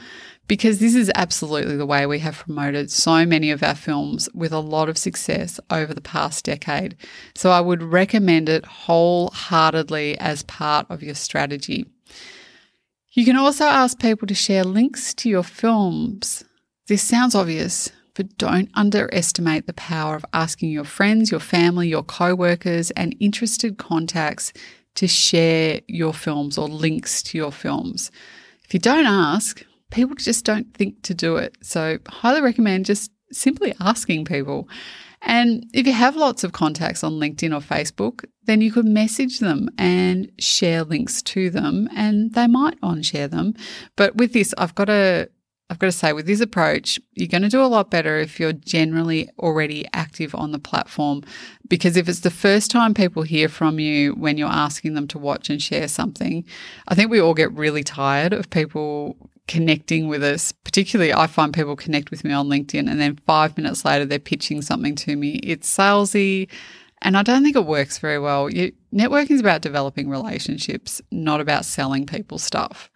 because 0.47 0.79
this 0.79 0.95
is 0.95 1.11
absolutely 1.17 1.77
the 1.77 1.85
way 1.85 2.07
we 2.07 2.21
have 2.21 2.39
promoted 2.39 2.93
so 2.93 3.27
many 3.27 3.51
of 3.51 3.65
our 3.65 3.75
films 3.75 4.29
with 4.33 4.53
a 4.53 4.61
lot 4.61 4.89
of 4.89 4.97
success 4.97 5.59
over 5.69 5.93
the 5.93 6.01
past 6.01 6.45
decade. 6.45 6.97
So 7.35 7.51
I 7.51 7.61
would 7.61 7.83
recommend 7.83 8.49
it 8.49 8.65
wholeheartedly 8.65 10.17
as 10.21 10.45
part 10.45 10.87
of 10.89 11.03
your 11.03 11.17
strategy. 11.17 11.87
You 13.15 13.25
can 13.25 13.37
also 13.37 13.65
ask 13.65 13.99
people 13.99 14.29
to 14.29 14.35
share 14.35 14.63
links 14.63 15.13
to 15.15 15.29
your 15.29 15.43
films 15.43 16.45
this 16.89 17.03
sounds 17.03 17.35
obvious, 17.35 17.91
but 18.15 18.37
don't 18.39 18.69
underestimate 18.75 19.67
the 19.67 19.73
power 19.73 20.17
of 20.17 20.25
asking 20.33 20.71
your 20.71 20.85
friends, 20.85 21.31
your 21.31 21.41
family, 21.41 21.89
your 21.89 22.03
co 22.03 22.35
workers, 22.35 22.91
and 22.93 23.17
interested 23.21 23.79
contacts 23.79 24.53
to 24.97 25.09
share 25.09 25.81
your 25.89 26.13
films 26.13 26.59
or 26.59 26.69
links 26.69 27.23
to 27.23 27.39
your 27.39 27.53
films. 27.53 28.11
If 28.65 28.75
you 28.75 28.81
don't 28.81 29.07
ask, 29.07 29.65
people 29.91 30.17
just 30.17 30.45
don't 30.45 30.75
think 30.75 31.03
to 31.03 31.15
do 31.15 31.37
it. 31.37 31.57
So, 31.63 31.99
highly 32.09 32.43
recommend 32.43 32.87
just 32.87 33.11
simply 33.31 33.75
asking 33.81 34.25
people. 34.25 34.69
And 35.23 35.65
if 35.73 35.87
you 35.87 35.93
have 35.93 36.17
lots 36.17 36.43
of 36.43 36.53
contacts 36.53 37.05
on 37.05 37.13
LinkedIn 37.13 37.55
or 37.55 37.61
Facebook, 37.61 38.25
then 38.45 38.61
you 38.61 38.73
could 38.73 38.87
message 38.87 39.39
them 39.39 39.71
and 39.79 40.31
share 40.39 40.83
links 40.83 41.23
to 41.23 41.49
them, 41.49 41.89
and 41.95 42.35
they 42.35 42.49
might 42.49 42.77
on 42.83 43.03
share 43.03 43.29
them. 43.29 43.55
But 43.97 44.17
with 44.17 44.33
this, 44.33 44.53
I've 44.59 44.75
got 44.75 44.91
a 44.91 45.29
I've 45.73 45.79
got 45.79 45.87
to 45.87 45.93
say, 45.93 46.13
with 46.13 46.27
this 46.27 46.43
approach, 46.43 47.01
you're 47.15 47.29
going 47.29 47.41
to 47.45 47.49
do 47.49 47.63
a 47.63 47.65
lot 47.65 47.91
better 47.91 48.19
if 48.19 48.39
you're 48.39 48.53
generally 48.53 49.31
already 49.39 49.87
active 49.95 50.35
on 50.35 50.53
the 50.53 50.59
platform. 50.59 51.23
Because 51.67 51.97
if 51.97 52.11
it's 52.11 52.21
the 52.21 52.31
first 52.31 52.71
time 52.71 52.93
people 52.93 53.23
hear 53.23 53.49
from 53.49 53.81
you 53.81 54.13
when 54.13 54.37
you're 54.37 54.51
asking 54.51 54.93
them 54.93 55.09
to 55.09 55.19
watch 55.19 55.49
and 55.49 55.63
share 55.63 55.89
something, 55.89 56.45
I 56.89 56.95
think 56.95 57.11
we 57.11 57.23
all 57.23 57.33
get 57.33 57.51
really 57.55 57.83
tired 57.83 58.35
of 58.35 58.51
people 58.51 59.17
connecting 59.49 60.09
with 60.09 60.23
us. 60.23 60.53
Particularly, 60.53 61.15
I 61.15 61.27
find 61.27 61.55
people 61.55 61.75
connect 61.75 62.11
with 62.11 62.23
me 62.23 62.33
on 62.33 62.51
LinkedIn 62.51 62.91
and 62.91 63.01
then 63.01 63.17
five 63.27 63.57
minutes 63.57 63.83
later 63.83 64.05
they're 64.05 64.19
pitching 64.19 64.61
something 64.61 64.95
to 64.97 65.17
me. 65.17 65.37
It's 65.43 65.75
salesy. 65.75 66.51
And 67.01 67.17
I 67.17 67.23
don't 67.23 67.43
think 67.43 67.57
it 67.57 67.65
works 67.65 67.97
very 67.97 68.19
well. 68.19 68.51
Networking 68.51 69.31
is 69.31 69.41
about 69.41 69.63
developing 69.63 70.11
relationships, 70.11 71.01
not 71.11 71.41
about 71.41 71.65
selling 71.65 72.05
people 72.05 72.37
stuff. 72.37 72.91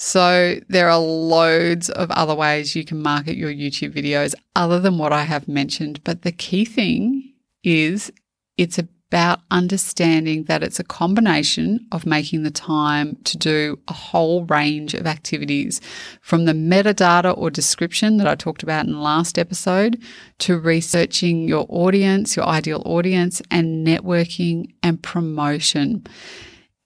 So 0.00 0.60
there 0.68 0.88
are 0.88 0.98
loads 0.98 1.90
of 1.90 2.12
other 2.12 2.34
ways 2.34 2.76
you 2.76 2.84
can 2.84 3.02
market 3.02 3.36
your 3.36 3.50
YouTube 3.50 3.92
videos 3.92 4.32
other 4.54 4.78
than 4.78 4.96
what 4.96 5.12
I 5.12 5.22
have 5.22 5.48
mentioned. 5.48 6.04
But 6.04 6.22
the 6.22 6.30
key 6.30 6.64
thing 6.64 7.34
is 7.64 8.12
it's 8.56 8.78
about 8.78 9.40
understanding 9.50 10.44
that 10.44 10.62
it's 10.62 10.78
a 10.78 10.84
combination 10.84 11.84
of 11.90 12.06
making 12.06 12.44
the 12.44 12.50
time 12.52 13.16
to 13.24 13.36
do 13.36 13.76
a 13.88 13.92
whole 13.92 14.44
range 14.44 14.94
of 14.94 15.04
activities 15.04 15.80
from 16.20 16.44
the 16.44 16.52
metadata 16.52 17.36
or 17.36 17.50
description 17.50 18.18
that 18.18 18.28
I 18.28 18.36
talked 18.36 18.62
about 18.62 18.86
in 18.86 18.92
the 18.92 18.98
last 18.98 19.36
episode 19.36 20.00
to 20.38 20.60
researching 20.60 21.48
your 21.48 21.66
audience, 21.68 22.36
your 22.36 22.46
ideal 22.46 22.84
audience 22.86 23.42
and 23.50 23.84
networking 23.84 24.74
and 24.80 25.02
promotion. 25.02 26.06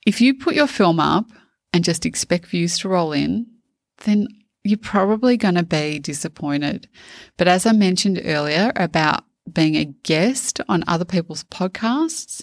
If 0.06 0.22
you 0.22 0.32
put 0.32 0.54
your 0.54 0.66
film 0.66 0.98
up 0.98 1.26
and 1.72 1.84
just 1.84 2.06
expect 2.06 2.46
views 2.46 2.78
to 2.78 2.88
roll 2.88 3.12
in, 3.12 3.46
then 4.04 4.28
you're 4.64 4.78
probably 4.78 5.36
going 5.36 5.54
to 5.54 5.62
be 5.62 5.98
disappointed. 5.98 6.88
But 7.36 7.48
as 7.48 7.66
I 7.66 7.72
mentioned 7.72 8.20
earlier 8.24 8.72
about 8.76 9.24
being 9.52 9.76
a 9.76 9.84
guest 9.84 10.60
on 10.68 10.84
other 10.86 11.04
people's 11.04 11.44
podcasts, 11.44 12.42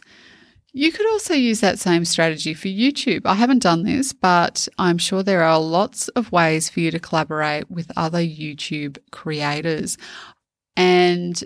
you 0.71 0.91
could 0.91 1.07
also 1.07 1.33
use 1.33 1.61
that 1.61 1.79
same 1.79 2.05
strategy 2.05 2.53
for 2.53 2.67
YouTube. 2.67 3.21
I 3.25 3.33
haven't 3.33 3.63
done 3.63 3.83
this, 3.83 4.13
but 4.13 4.67
I'm 4.77 4.97
sure 4.97 5.23
there 5.23 5.43
are 5.43 5.59
lots 5.59 6.09
of 6.09 6.31
ways 6.31 6.69
for 6.69 6.79
you 6.79 6.91
to 6.91 6.99
collaborate 6.99 7.71
with 7.71 7.91
other 7.97 8.19
YouTube 8.19 8.97
creators. 9.11 9.97
And 10.75 11.43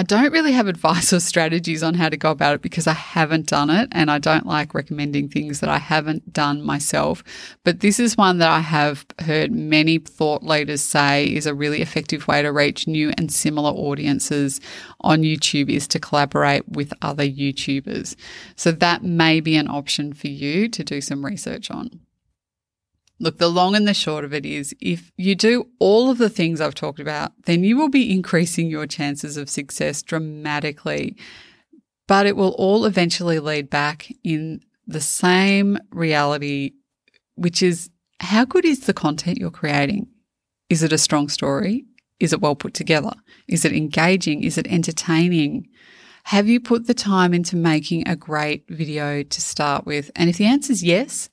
I 0.00 0.02
don't 0.02 0.32
really 0.32 0.52
have 0.52 0.66
advice 0.66 1.12
or 1.12 1.20
strategies 1.20 1.82
on 1.82 1.92
how 1.92 2.08
to 2.08 2.16
go 2.16 2.30
about 2.30 2.54
it 2.54 2.62
because 2.62 2.86
I 2.86 2.94
haven't 2.94 3.48
done 3.48 3.68
it 3.68 3.86
and 3.92 4.10
I 4.10 4.18
don't 4.18 4.46
like 4.46 4.72
recommending 4.72 5.28
things 5.28 5.60
that 5.60 5.68
I 5.68 5.76
haven't 5.76 6.32
done 6.32 6.62
myself. 6.62 7.22
But 7.64 7.80
this 7.80 8.00
is 8.00 8.16
one 8.16 8.38
that 8.38 8.48
I 8.48 8.60
have 8.60 9.04
heard 9.18 9.52
many 9.52 9.98
thought 9.98 10.42
leaders 10.42 10.80
say 10.80 11.26
is 11.26 11.44
a 11.44 11.52
really 11.52 11.82
effective 11.82 12.26
way 12.26 12.40
to 12.40 12.50
reach 12.50 12.86
new 12.86 13.12
and 13.18 13.30
similar 13.30 13.72
audiences 13.72 14.58
on 15.02 15.20
YouTube 15.20 15.68
is 15.68 15.86
to 15.88 16.00
collaborate 16.00 16.66
with 16.66 16.94
other 17.02 17.28
YouTubers. 17.28 18.16
So 18.56 18.72
that 18.72 19.04
may 19.04 19.40
be 19.40 19.54
an 19.56 19.68
option 19.68 20.14
for 20.14 20.28
you 20.28 20.70
to 20.70 20.82
do 20.82 21.02
some 21.02 21.26
research 21.26 21.70
on. 21.70 22.00
Look, 23.22 23.36
the 23.36 23.50
long 23.50 23.76
and 23.76 23.86
the 23.86 23.92
short 23.92 24.24
of 24.24 24.32
it 24.32 24.46
is 24.46 24.74
if 24.80 25.12
you 25.18 25.34
do 25.34 25.68
all 25.78 26.10
of 26.10 26.16
the 26.16 26.30
things 26.30 26.58
I've 26.58 26.74
talked 26.74 27.00
about, 27.00 27.32
then 27.44 27.62
you 27.62 27.76
will 27.76 27.90
be 27.90 28.10
increasing 28.10 28.68
your 28.68 28.86
chances 28.86 29.36
of 29.36 29.50
success 29.50 30.02
dramatically. 30.02 31.16
But 32.08 32.26
it 32.26 32.34
will 32.34 32.54
all 32.58 32.86
eventually 32.86 33.38
lead 33.38 33.68
back 33.68 34.10
in 34.24 34.62
the 34.86 35.02
same 35.02 35.78
reality, 35.90 36.72
which 37.34 37.62
is 37.62 37.90
how 38.20 38.46
good 38.46 38.64
is 38.64 38.80
the 38.80 38.94
content 38.94 39.38
you're 39.38 39.50
creating? 39.50 40.08
Is 40.70 40.82
it 40.82 40.92
a 40.92 40.98
strong 40.98 41.28
story? 41.28 41.84
Is 42.20 42.32
it 42.32 42.40
well 42.40 42.56
put 42.56 42.72
together? 42.72 43.12
Is 43.48 43.66
it 43.66 43.72
engaging? 43.72 44.42
Is 44.42 44.56
it 44.56 44.66
entertaining? 44.66 45.68
Have 46.24 46.48
you 46.48 46.60
put 46.60 46.86
the 46.86 46.94
time 46.94 47.34
into 47.34 47.56
making 47.56 48.06
a 48.06 48.16
great 48.16 48.64
video 48.68 49.22
to 49.22 49.40
start 49.40 49.86
with? 49.86 50.10
And 50.14 50.30
if 50.30 50.36
the 50.36 50.46
answer 50.46 50.72
is 50.72 50.82
yes, 50.82 51.30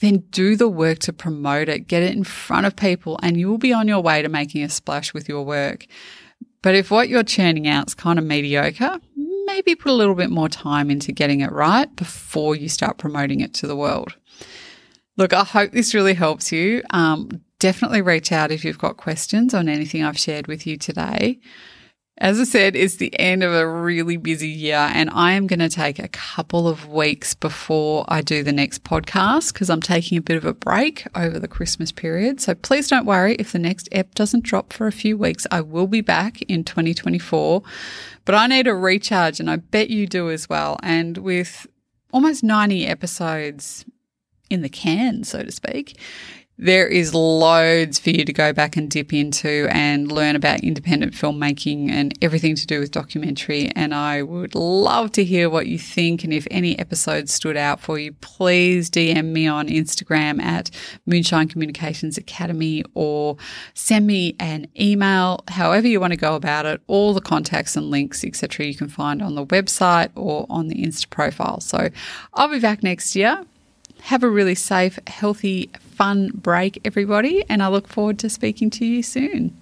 then 0.00 0.24
do 0.30 0.56
the 0.56 0.68
work 0.68 0.98
to 1.00 1.12
promote 1.12 1.68
it, 1.68 1.86
get 1.86 2.02
it 2.02 2.16
in 2.16 2.24
front 2.24 2.66
of 2.66 2.76
people, 2.76 3.18
and 3.22 3.38
you 3.38 3.48
will 3.48 3.58
be 3.58 3.72
on 3.72 3.86
your 3.86 4.00
way 4.00 4.22
to 4.22 4.28
making 4.28 4.62
a 4.62 4.68
splash 4.68 5.14
with 5.14 5.28
your 5.28 5.44
work. 5.44 5.86
But 6.62 6.74
if 6.74 6.90
what 6.90 7.08
you're 7.08 7.22
churning 7.22 7.68
out 7.68 7.88
is 7.88 7.94
kind 7.94 8.18
of 8.18 8.24
mediocre, 8.24 9.00
maybe 9.46 9.74
put 9.74 9.90
a 9.90 9.94
little 9.94 10.14
bit 10.14 10.30
more 10.30 10.48
time 10.48 10.90
into 10.90 11.12
getting 11.12 11.40
it 11.40 11.52
right 11.52 11.94
before 11.96 12.54
you 12.54 12.68
start 12.68 12.98
promoting 12.98 13.40
it 13.40 13.54
to 13.54 13.66
the 13.66 13.76
world. 13.76 14.14
Look, 15.16 15.32
I 15.32 15.44
hope 15.44 15.72
this 15.72 15.94
really 15.94 16.14
helps 16.14 16.50
you. 16.52 16.82
Um, 16.90 17.42
definitely 17.58 18.02
reach 18.02 18.32
out 18.32 18.50
if 18.50 18.64
you've 18.64 18.78
got 18.78 18.96
questions 18.96 19.54
on 19.54 19.68
anything 19.68 20.02
I've 20.02 20.18
shared 20.18 20.46
with 20.46 20.66
you 20.66 20.76
today. 20.76 21.40
As 22.20 22.38
I 22.38 22.44
said, 22.44 22.76
it's 22.76 22.96
the 22.96 23.18
end 23.18 23.42
of 23.42 23.54
a 23.54 23.66
really 23.66 24.18
busy 24.18 24.50
year, 24.50 24.76
and 24.76 25.08
I 25.08 25.32
am 25.32 25.46
going 25.46 25.60
to 25.60 25.70
take 25.70 25.98
a 25.98 26.08
couple 26.08 26.68
of 26.68 26.86
weeks 26.86 27.32
before 27.32 28.04
I 28.08 28.20
do 28.20 28.42
the 28.42 28.52
next 28.52 28.84
podcast 28.84 29.54
because 29.54 29.70
I'm 29.70 29.80
taking 29.80 30.18
a 30.18 30.20
bit 30.20 30.36
of 30.36 30.44
a 30.44 30.52
break 30.52 31.06
over 31.14 31.38
the 31.38 31.48
Christmas 31.48 31.90
period. 31.90 32.38
So 32.38 32.54
please 32.54 32.88
don't 32.88 33.06
worry 33.06 33.36
if 33.36 33.52
the 33.52 33.58
next 33.58 33.88
ep 33.90 34.14
doesn't 34.14 34.44
drop 34.44 34.74
for 34.74 34.86
a 34.86 34.92
few 34.92 35.16
weeks. 35.16 35.46
I 35.50 35.62
will 35.62 35.86
be 35.86 36.02
back 36.02 36.42
in 36.42 36.62
2024, 36.62 37.62
but 38.26 38.34
I 38.34 38.46
need 38.48 38.66
a 38.66 38.74
recharge, 38.74 39.40
and 39.40 39.50
I 39.50 39.56
bet 39.56 39.88
you 39.88 40.06
do 40.06 40.30
as 40.30 40.46
well. 40.46 40.78
And 40.82 41.16
with 41.16 41.66
almost 42.12 42.44
90 42.44 42.86
episodes 42.86 43.86
in 44.50 44.60
the 44.60 44.68
can, 44.68 45.24
so 45.24 45.42
to 45.42 45.50
speak, 45.50 45.96
there 46.60 46.86
is 46.86 47.14
loads 47.14 47.98
for 47.98 48.10
you 48.10 48.22
to 48.22 48.34
go 48.34 48.52
back 48.52 48.76
and 48.76 48.90
dip 48.90 49.14
into 49.14 49.66
and 49.70 50.12
learn 50.12 50.36
about 50.36 50.60
independent 50.60 51.14
filmmaking 51.14 51.88
and 51.88 52.12
everything 52.20 52.54
to 52.54 52.66
do 52.66 52.80
with 52.80 52.90
documentary. 52.90 53.70
And 53.74 53.94
I 53.94 54.20
would 54.20 54.54
love 54.54 55.10
to 55.12 55.24
hear 55.24 55.48
what 55.48 55.68
you 55.68 55.78
think. 55.78 56.22
And 56.22 56.34
if 56.34 56.46
any 56.50 56.78
episodes 56.78 57.32
stood 57.32 57.56
out 57.56 57.80
for 57.80 57.98
you, 57.98 58.12
please 58.20 58.90
DM 58.90 59.32
me 59.32 59.46
on 59.46 59.68
Instagram 59.68 60.38
at 60.38 60.70
Moonshine 61.06 61.48
Communications 61.48 62.18
Academy 62.18 62.84
or 62.92 63.38
send 63.72 64.06
me 64.06 64.36
an 64.38 64.66
email, 64.78 65.42
however 65.48 65.88
you 65.88 65.98
want 65.98 66.12
to 66.12 66.18
go 66.18 66.34
about 66.34 66.66
it. 66.66 66.82
All 66.88 67.14
the 67.14 67.22
contacts 67.22 67.74
and 67.74 67.90
links, 67.90 68.22
etc., 68.22 68.66
you 68.66 68.74
can 68.74 68.90
find 68.90 69.22
on 69.22 69.34
the 69.34 69.46
website 69.46 70.10
or 70.14 70.44
on 70.50 70.68
the 70.68 70.74
Insta 70.74 71.08
profile. 71.08 71.60
So 71.60 71.88
I'll 72.34 72.48
be 72.48 72.60
back 72.60 72.82
next 72.82 73.16
year. 73.16 73.46
Have 74.02 74.22
a 74.22 74.28
really 74.28 74.54
safe, 74.54 74.98
healthy, 75.06 75.70
fun 75.78 76.30
break, 76.34 76.80
everybody, 76.84 77.44
and 77.48 77.62
I 77.62 77.68
look 77.68 77.86
forward 77.86 78.18
to 78.20 78.30
speaking 78.30 78.70
to 78.70 78.84
you 78.84 79.02
soon. 79.02 79.56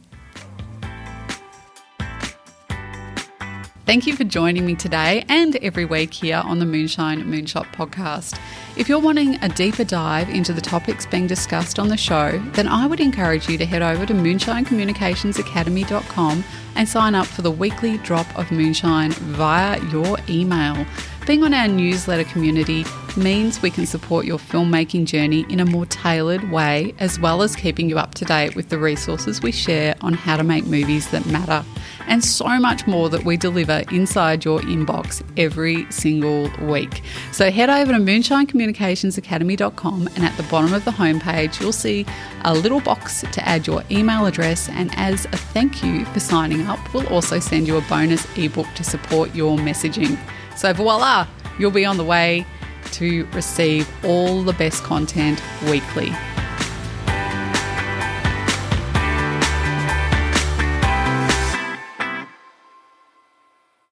Thank 3.88 4.06
you 4.06 4.14
for 4.14 4.22
joining 4.24 4.66
me 4.66 4.74
today 4.74 5.24
and 5.30 5.56
every 5.56 5.86
week 5.86 6.12
here 6.12 6.42
on 6.44 6.58
the 6.58 6.66
Moonshine 6.66 7.24
Moonshot 7.24 7.72
podcast. 7.72 8.38
If 8.76 8.86
you're 8.86 8.98
wanting 8.98 9.42
a 9.42 9.48
deeper 9.48 9.82
dive 9.82 10.28
into 10.28 10.52
the 10.52 10.60
topics 10.60 11.06
being 11.06 11.26
discussed 11.26 11.78
on 11.78 11.88
the 11.88 11.96
show, 11.96 12.38
then 12.52 12.68
I 12.68 12.86
would 12.86 13.00
encourage 13.00 13.48
you 13.48 13.56
to 13.56 13.64
head 13.64 13.80
over 13.80 14.04
to 14.04 14.12
moonshinecommunicationsacademy.com 14.12 16.44
and 16.76 16.86
sign 16.86 17.14
up 17.14 17.26
for 17.26 17.40
the 17.40 17.50
weekly 17.50 17.96
drop 17.98 18.26
of 18.38 18.52
moonshine 18.52 19.12
via 19.12 19.82
your 19.86 20.18
email. 20.28 20.84
Being 21.26 21.42
on 21.42 21.54
our 21.54 21.66
newsletter 21.66 22.24
community 22.24 22.84
means 23.18 23.60
we 23.60 23.70
can 23.70 23.86
support 23.86 24.24
your 24.24 24.38
filmmaking 24.38 25.04
journey 25.04 25.44
in 25.50 25.60
a 25.60 25.64
more 25.64 25.86
tailored 25.86 26.50
way, 26.50 26.94
as 26.98 27.18
well 27.18 27.42
as 27.42 27.56
keeping 27.56 27.88
you 27.88 27.98
up 27.98 28.14
to 28.14 28.24
date 28.24 28.56
with 28.56 28.68
the 28.68 28.78
resources 28.78 29.42
we 29.42 29.52
share 29.52 29.96
on 30.00 30.12
how 30.12 30.36
to 30.36 30.44
make 30.44 30.66
movies 30.66 31.10
that 31.10 31.26
matter, 31.26 31.64
and 32.06 32.24
so 32.24 32.58
much 32.58 32.86
more 32.86 33.08
that 33.08 33.24
we 33.24 33.36
deliver 33.36 33.82
inside 33.90 34.44
your 34.44 34.60
inbox 34.60 35.22
every 35.36 35.90
single 35.90 36.50
week. 36.66 37.02
So 37.32 37.50
head 37.50 37.70
over 37.70 37.92
to 37.92 37.98
moonshinecommunicationsacademy.com, 37.98 40.08
and 40.14 40.24
at 40.24 40.36
the 40.36 40.42
bottom 40.44 40.72
of 40.72 40.84
the 40.84 40.92
homepage, 40.92 41.60
you'll 41.60 41.72
see 41.72 42.06
a 42.44 42.54
little 42.54 42.80
box 42.80 43.24
to 43.32 43.48
add 43.48 43.66
your 43.66 43.82
email 43.90 44.26
address. 44.26 44.68
And 44.68 44.92
as 44.96 45.24
a 45.26 45.36
thank 45.36 45.82
you 45.82 46.04
for 46.06 46.20
signing 46.20 46.66
up, 46.66 46.94
we'll 46.94 47.08
also 47.08 47.38
send 47.38 47.66
you 47.66 47.76
a 47.76 47.82
bonus 47.82 48.26
ebook 48.38 48.66
to 48.76 48.84
support 48.84 49.34
your 49.34 49.58
messaging. 49.58 50.18
So 50.56 50.72
voila, 50.72 51.26
you'll 51.58 51.70
be 51.70 51.84
on 51.84 51.96
the 51.96 52.04
way 52.04 52.46
to 52.92 53.24
receive 53.26 53.88
all 54.04 54.42
the 54.42 54.52
best 54.52 54.82
content 54.82 55.42
weekly. 55.70 56.12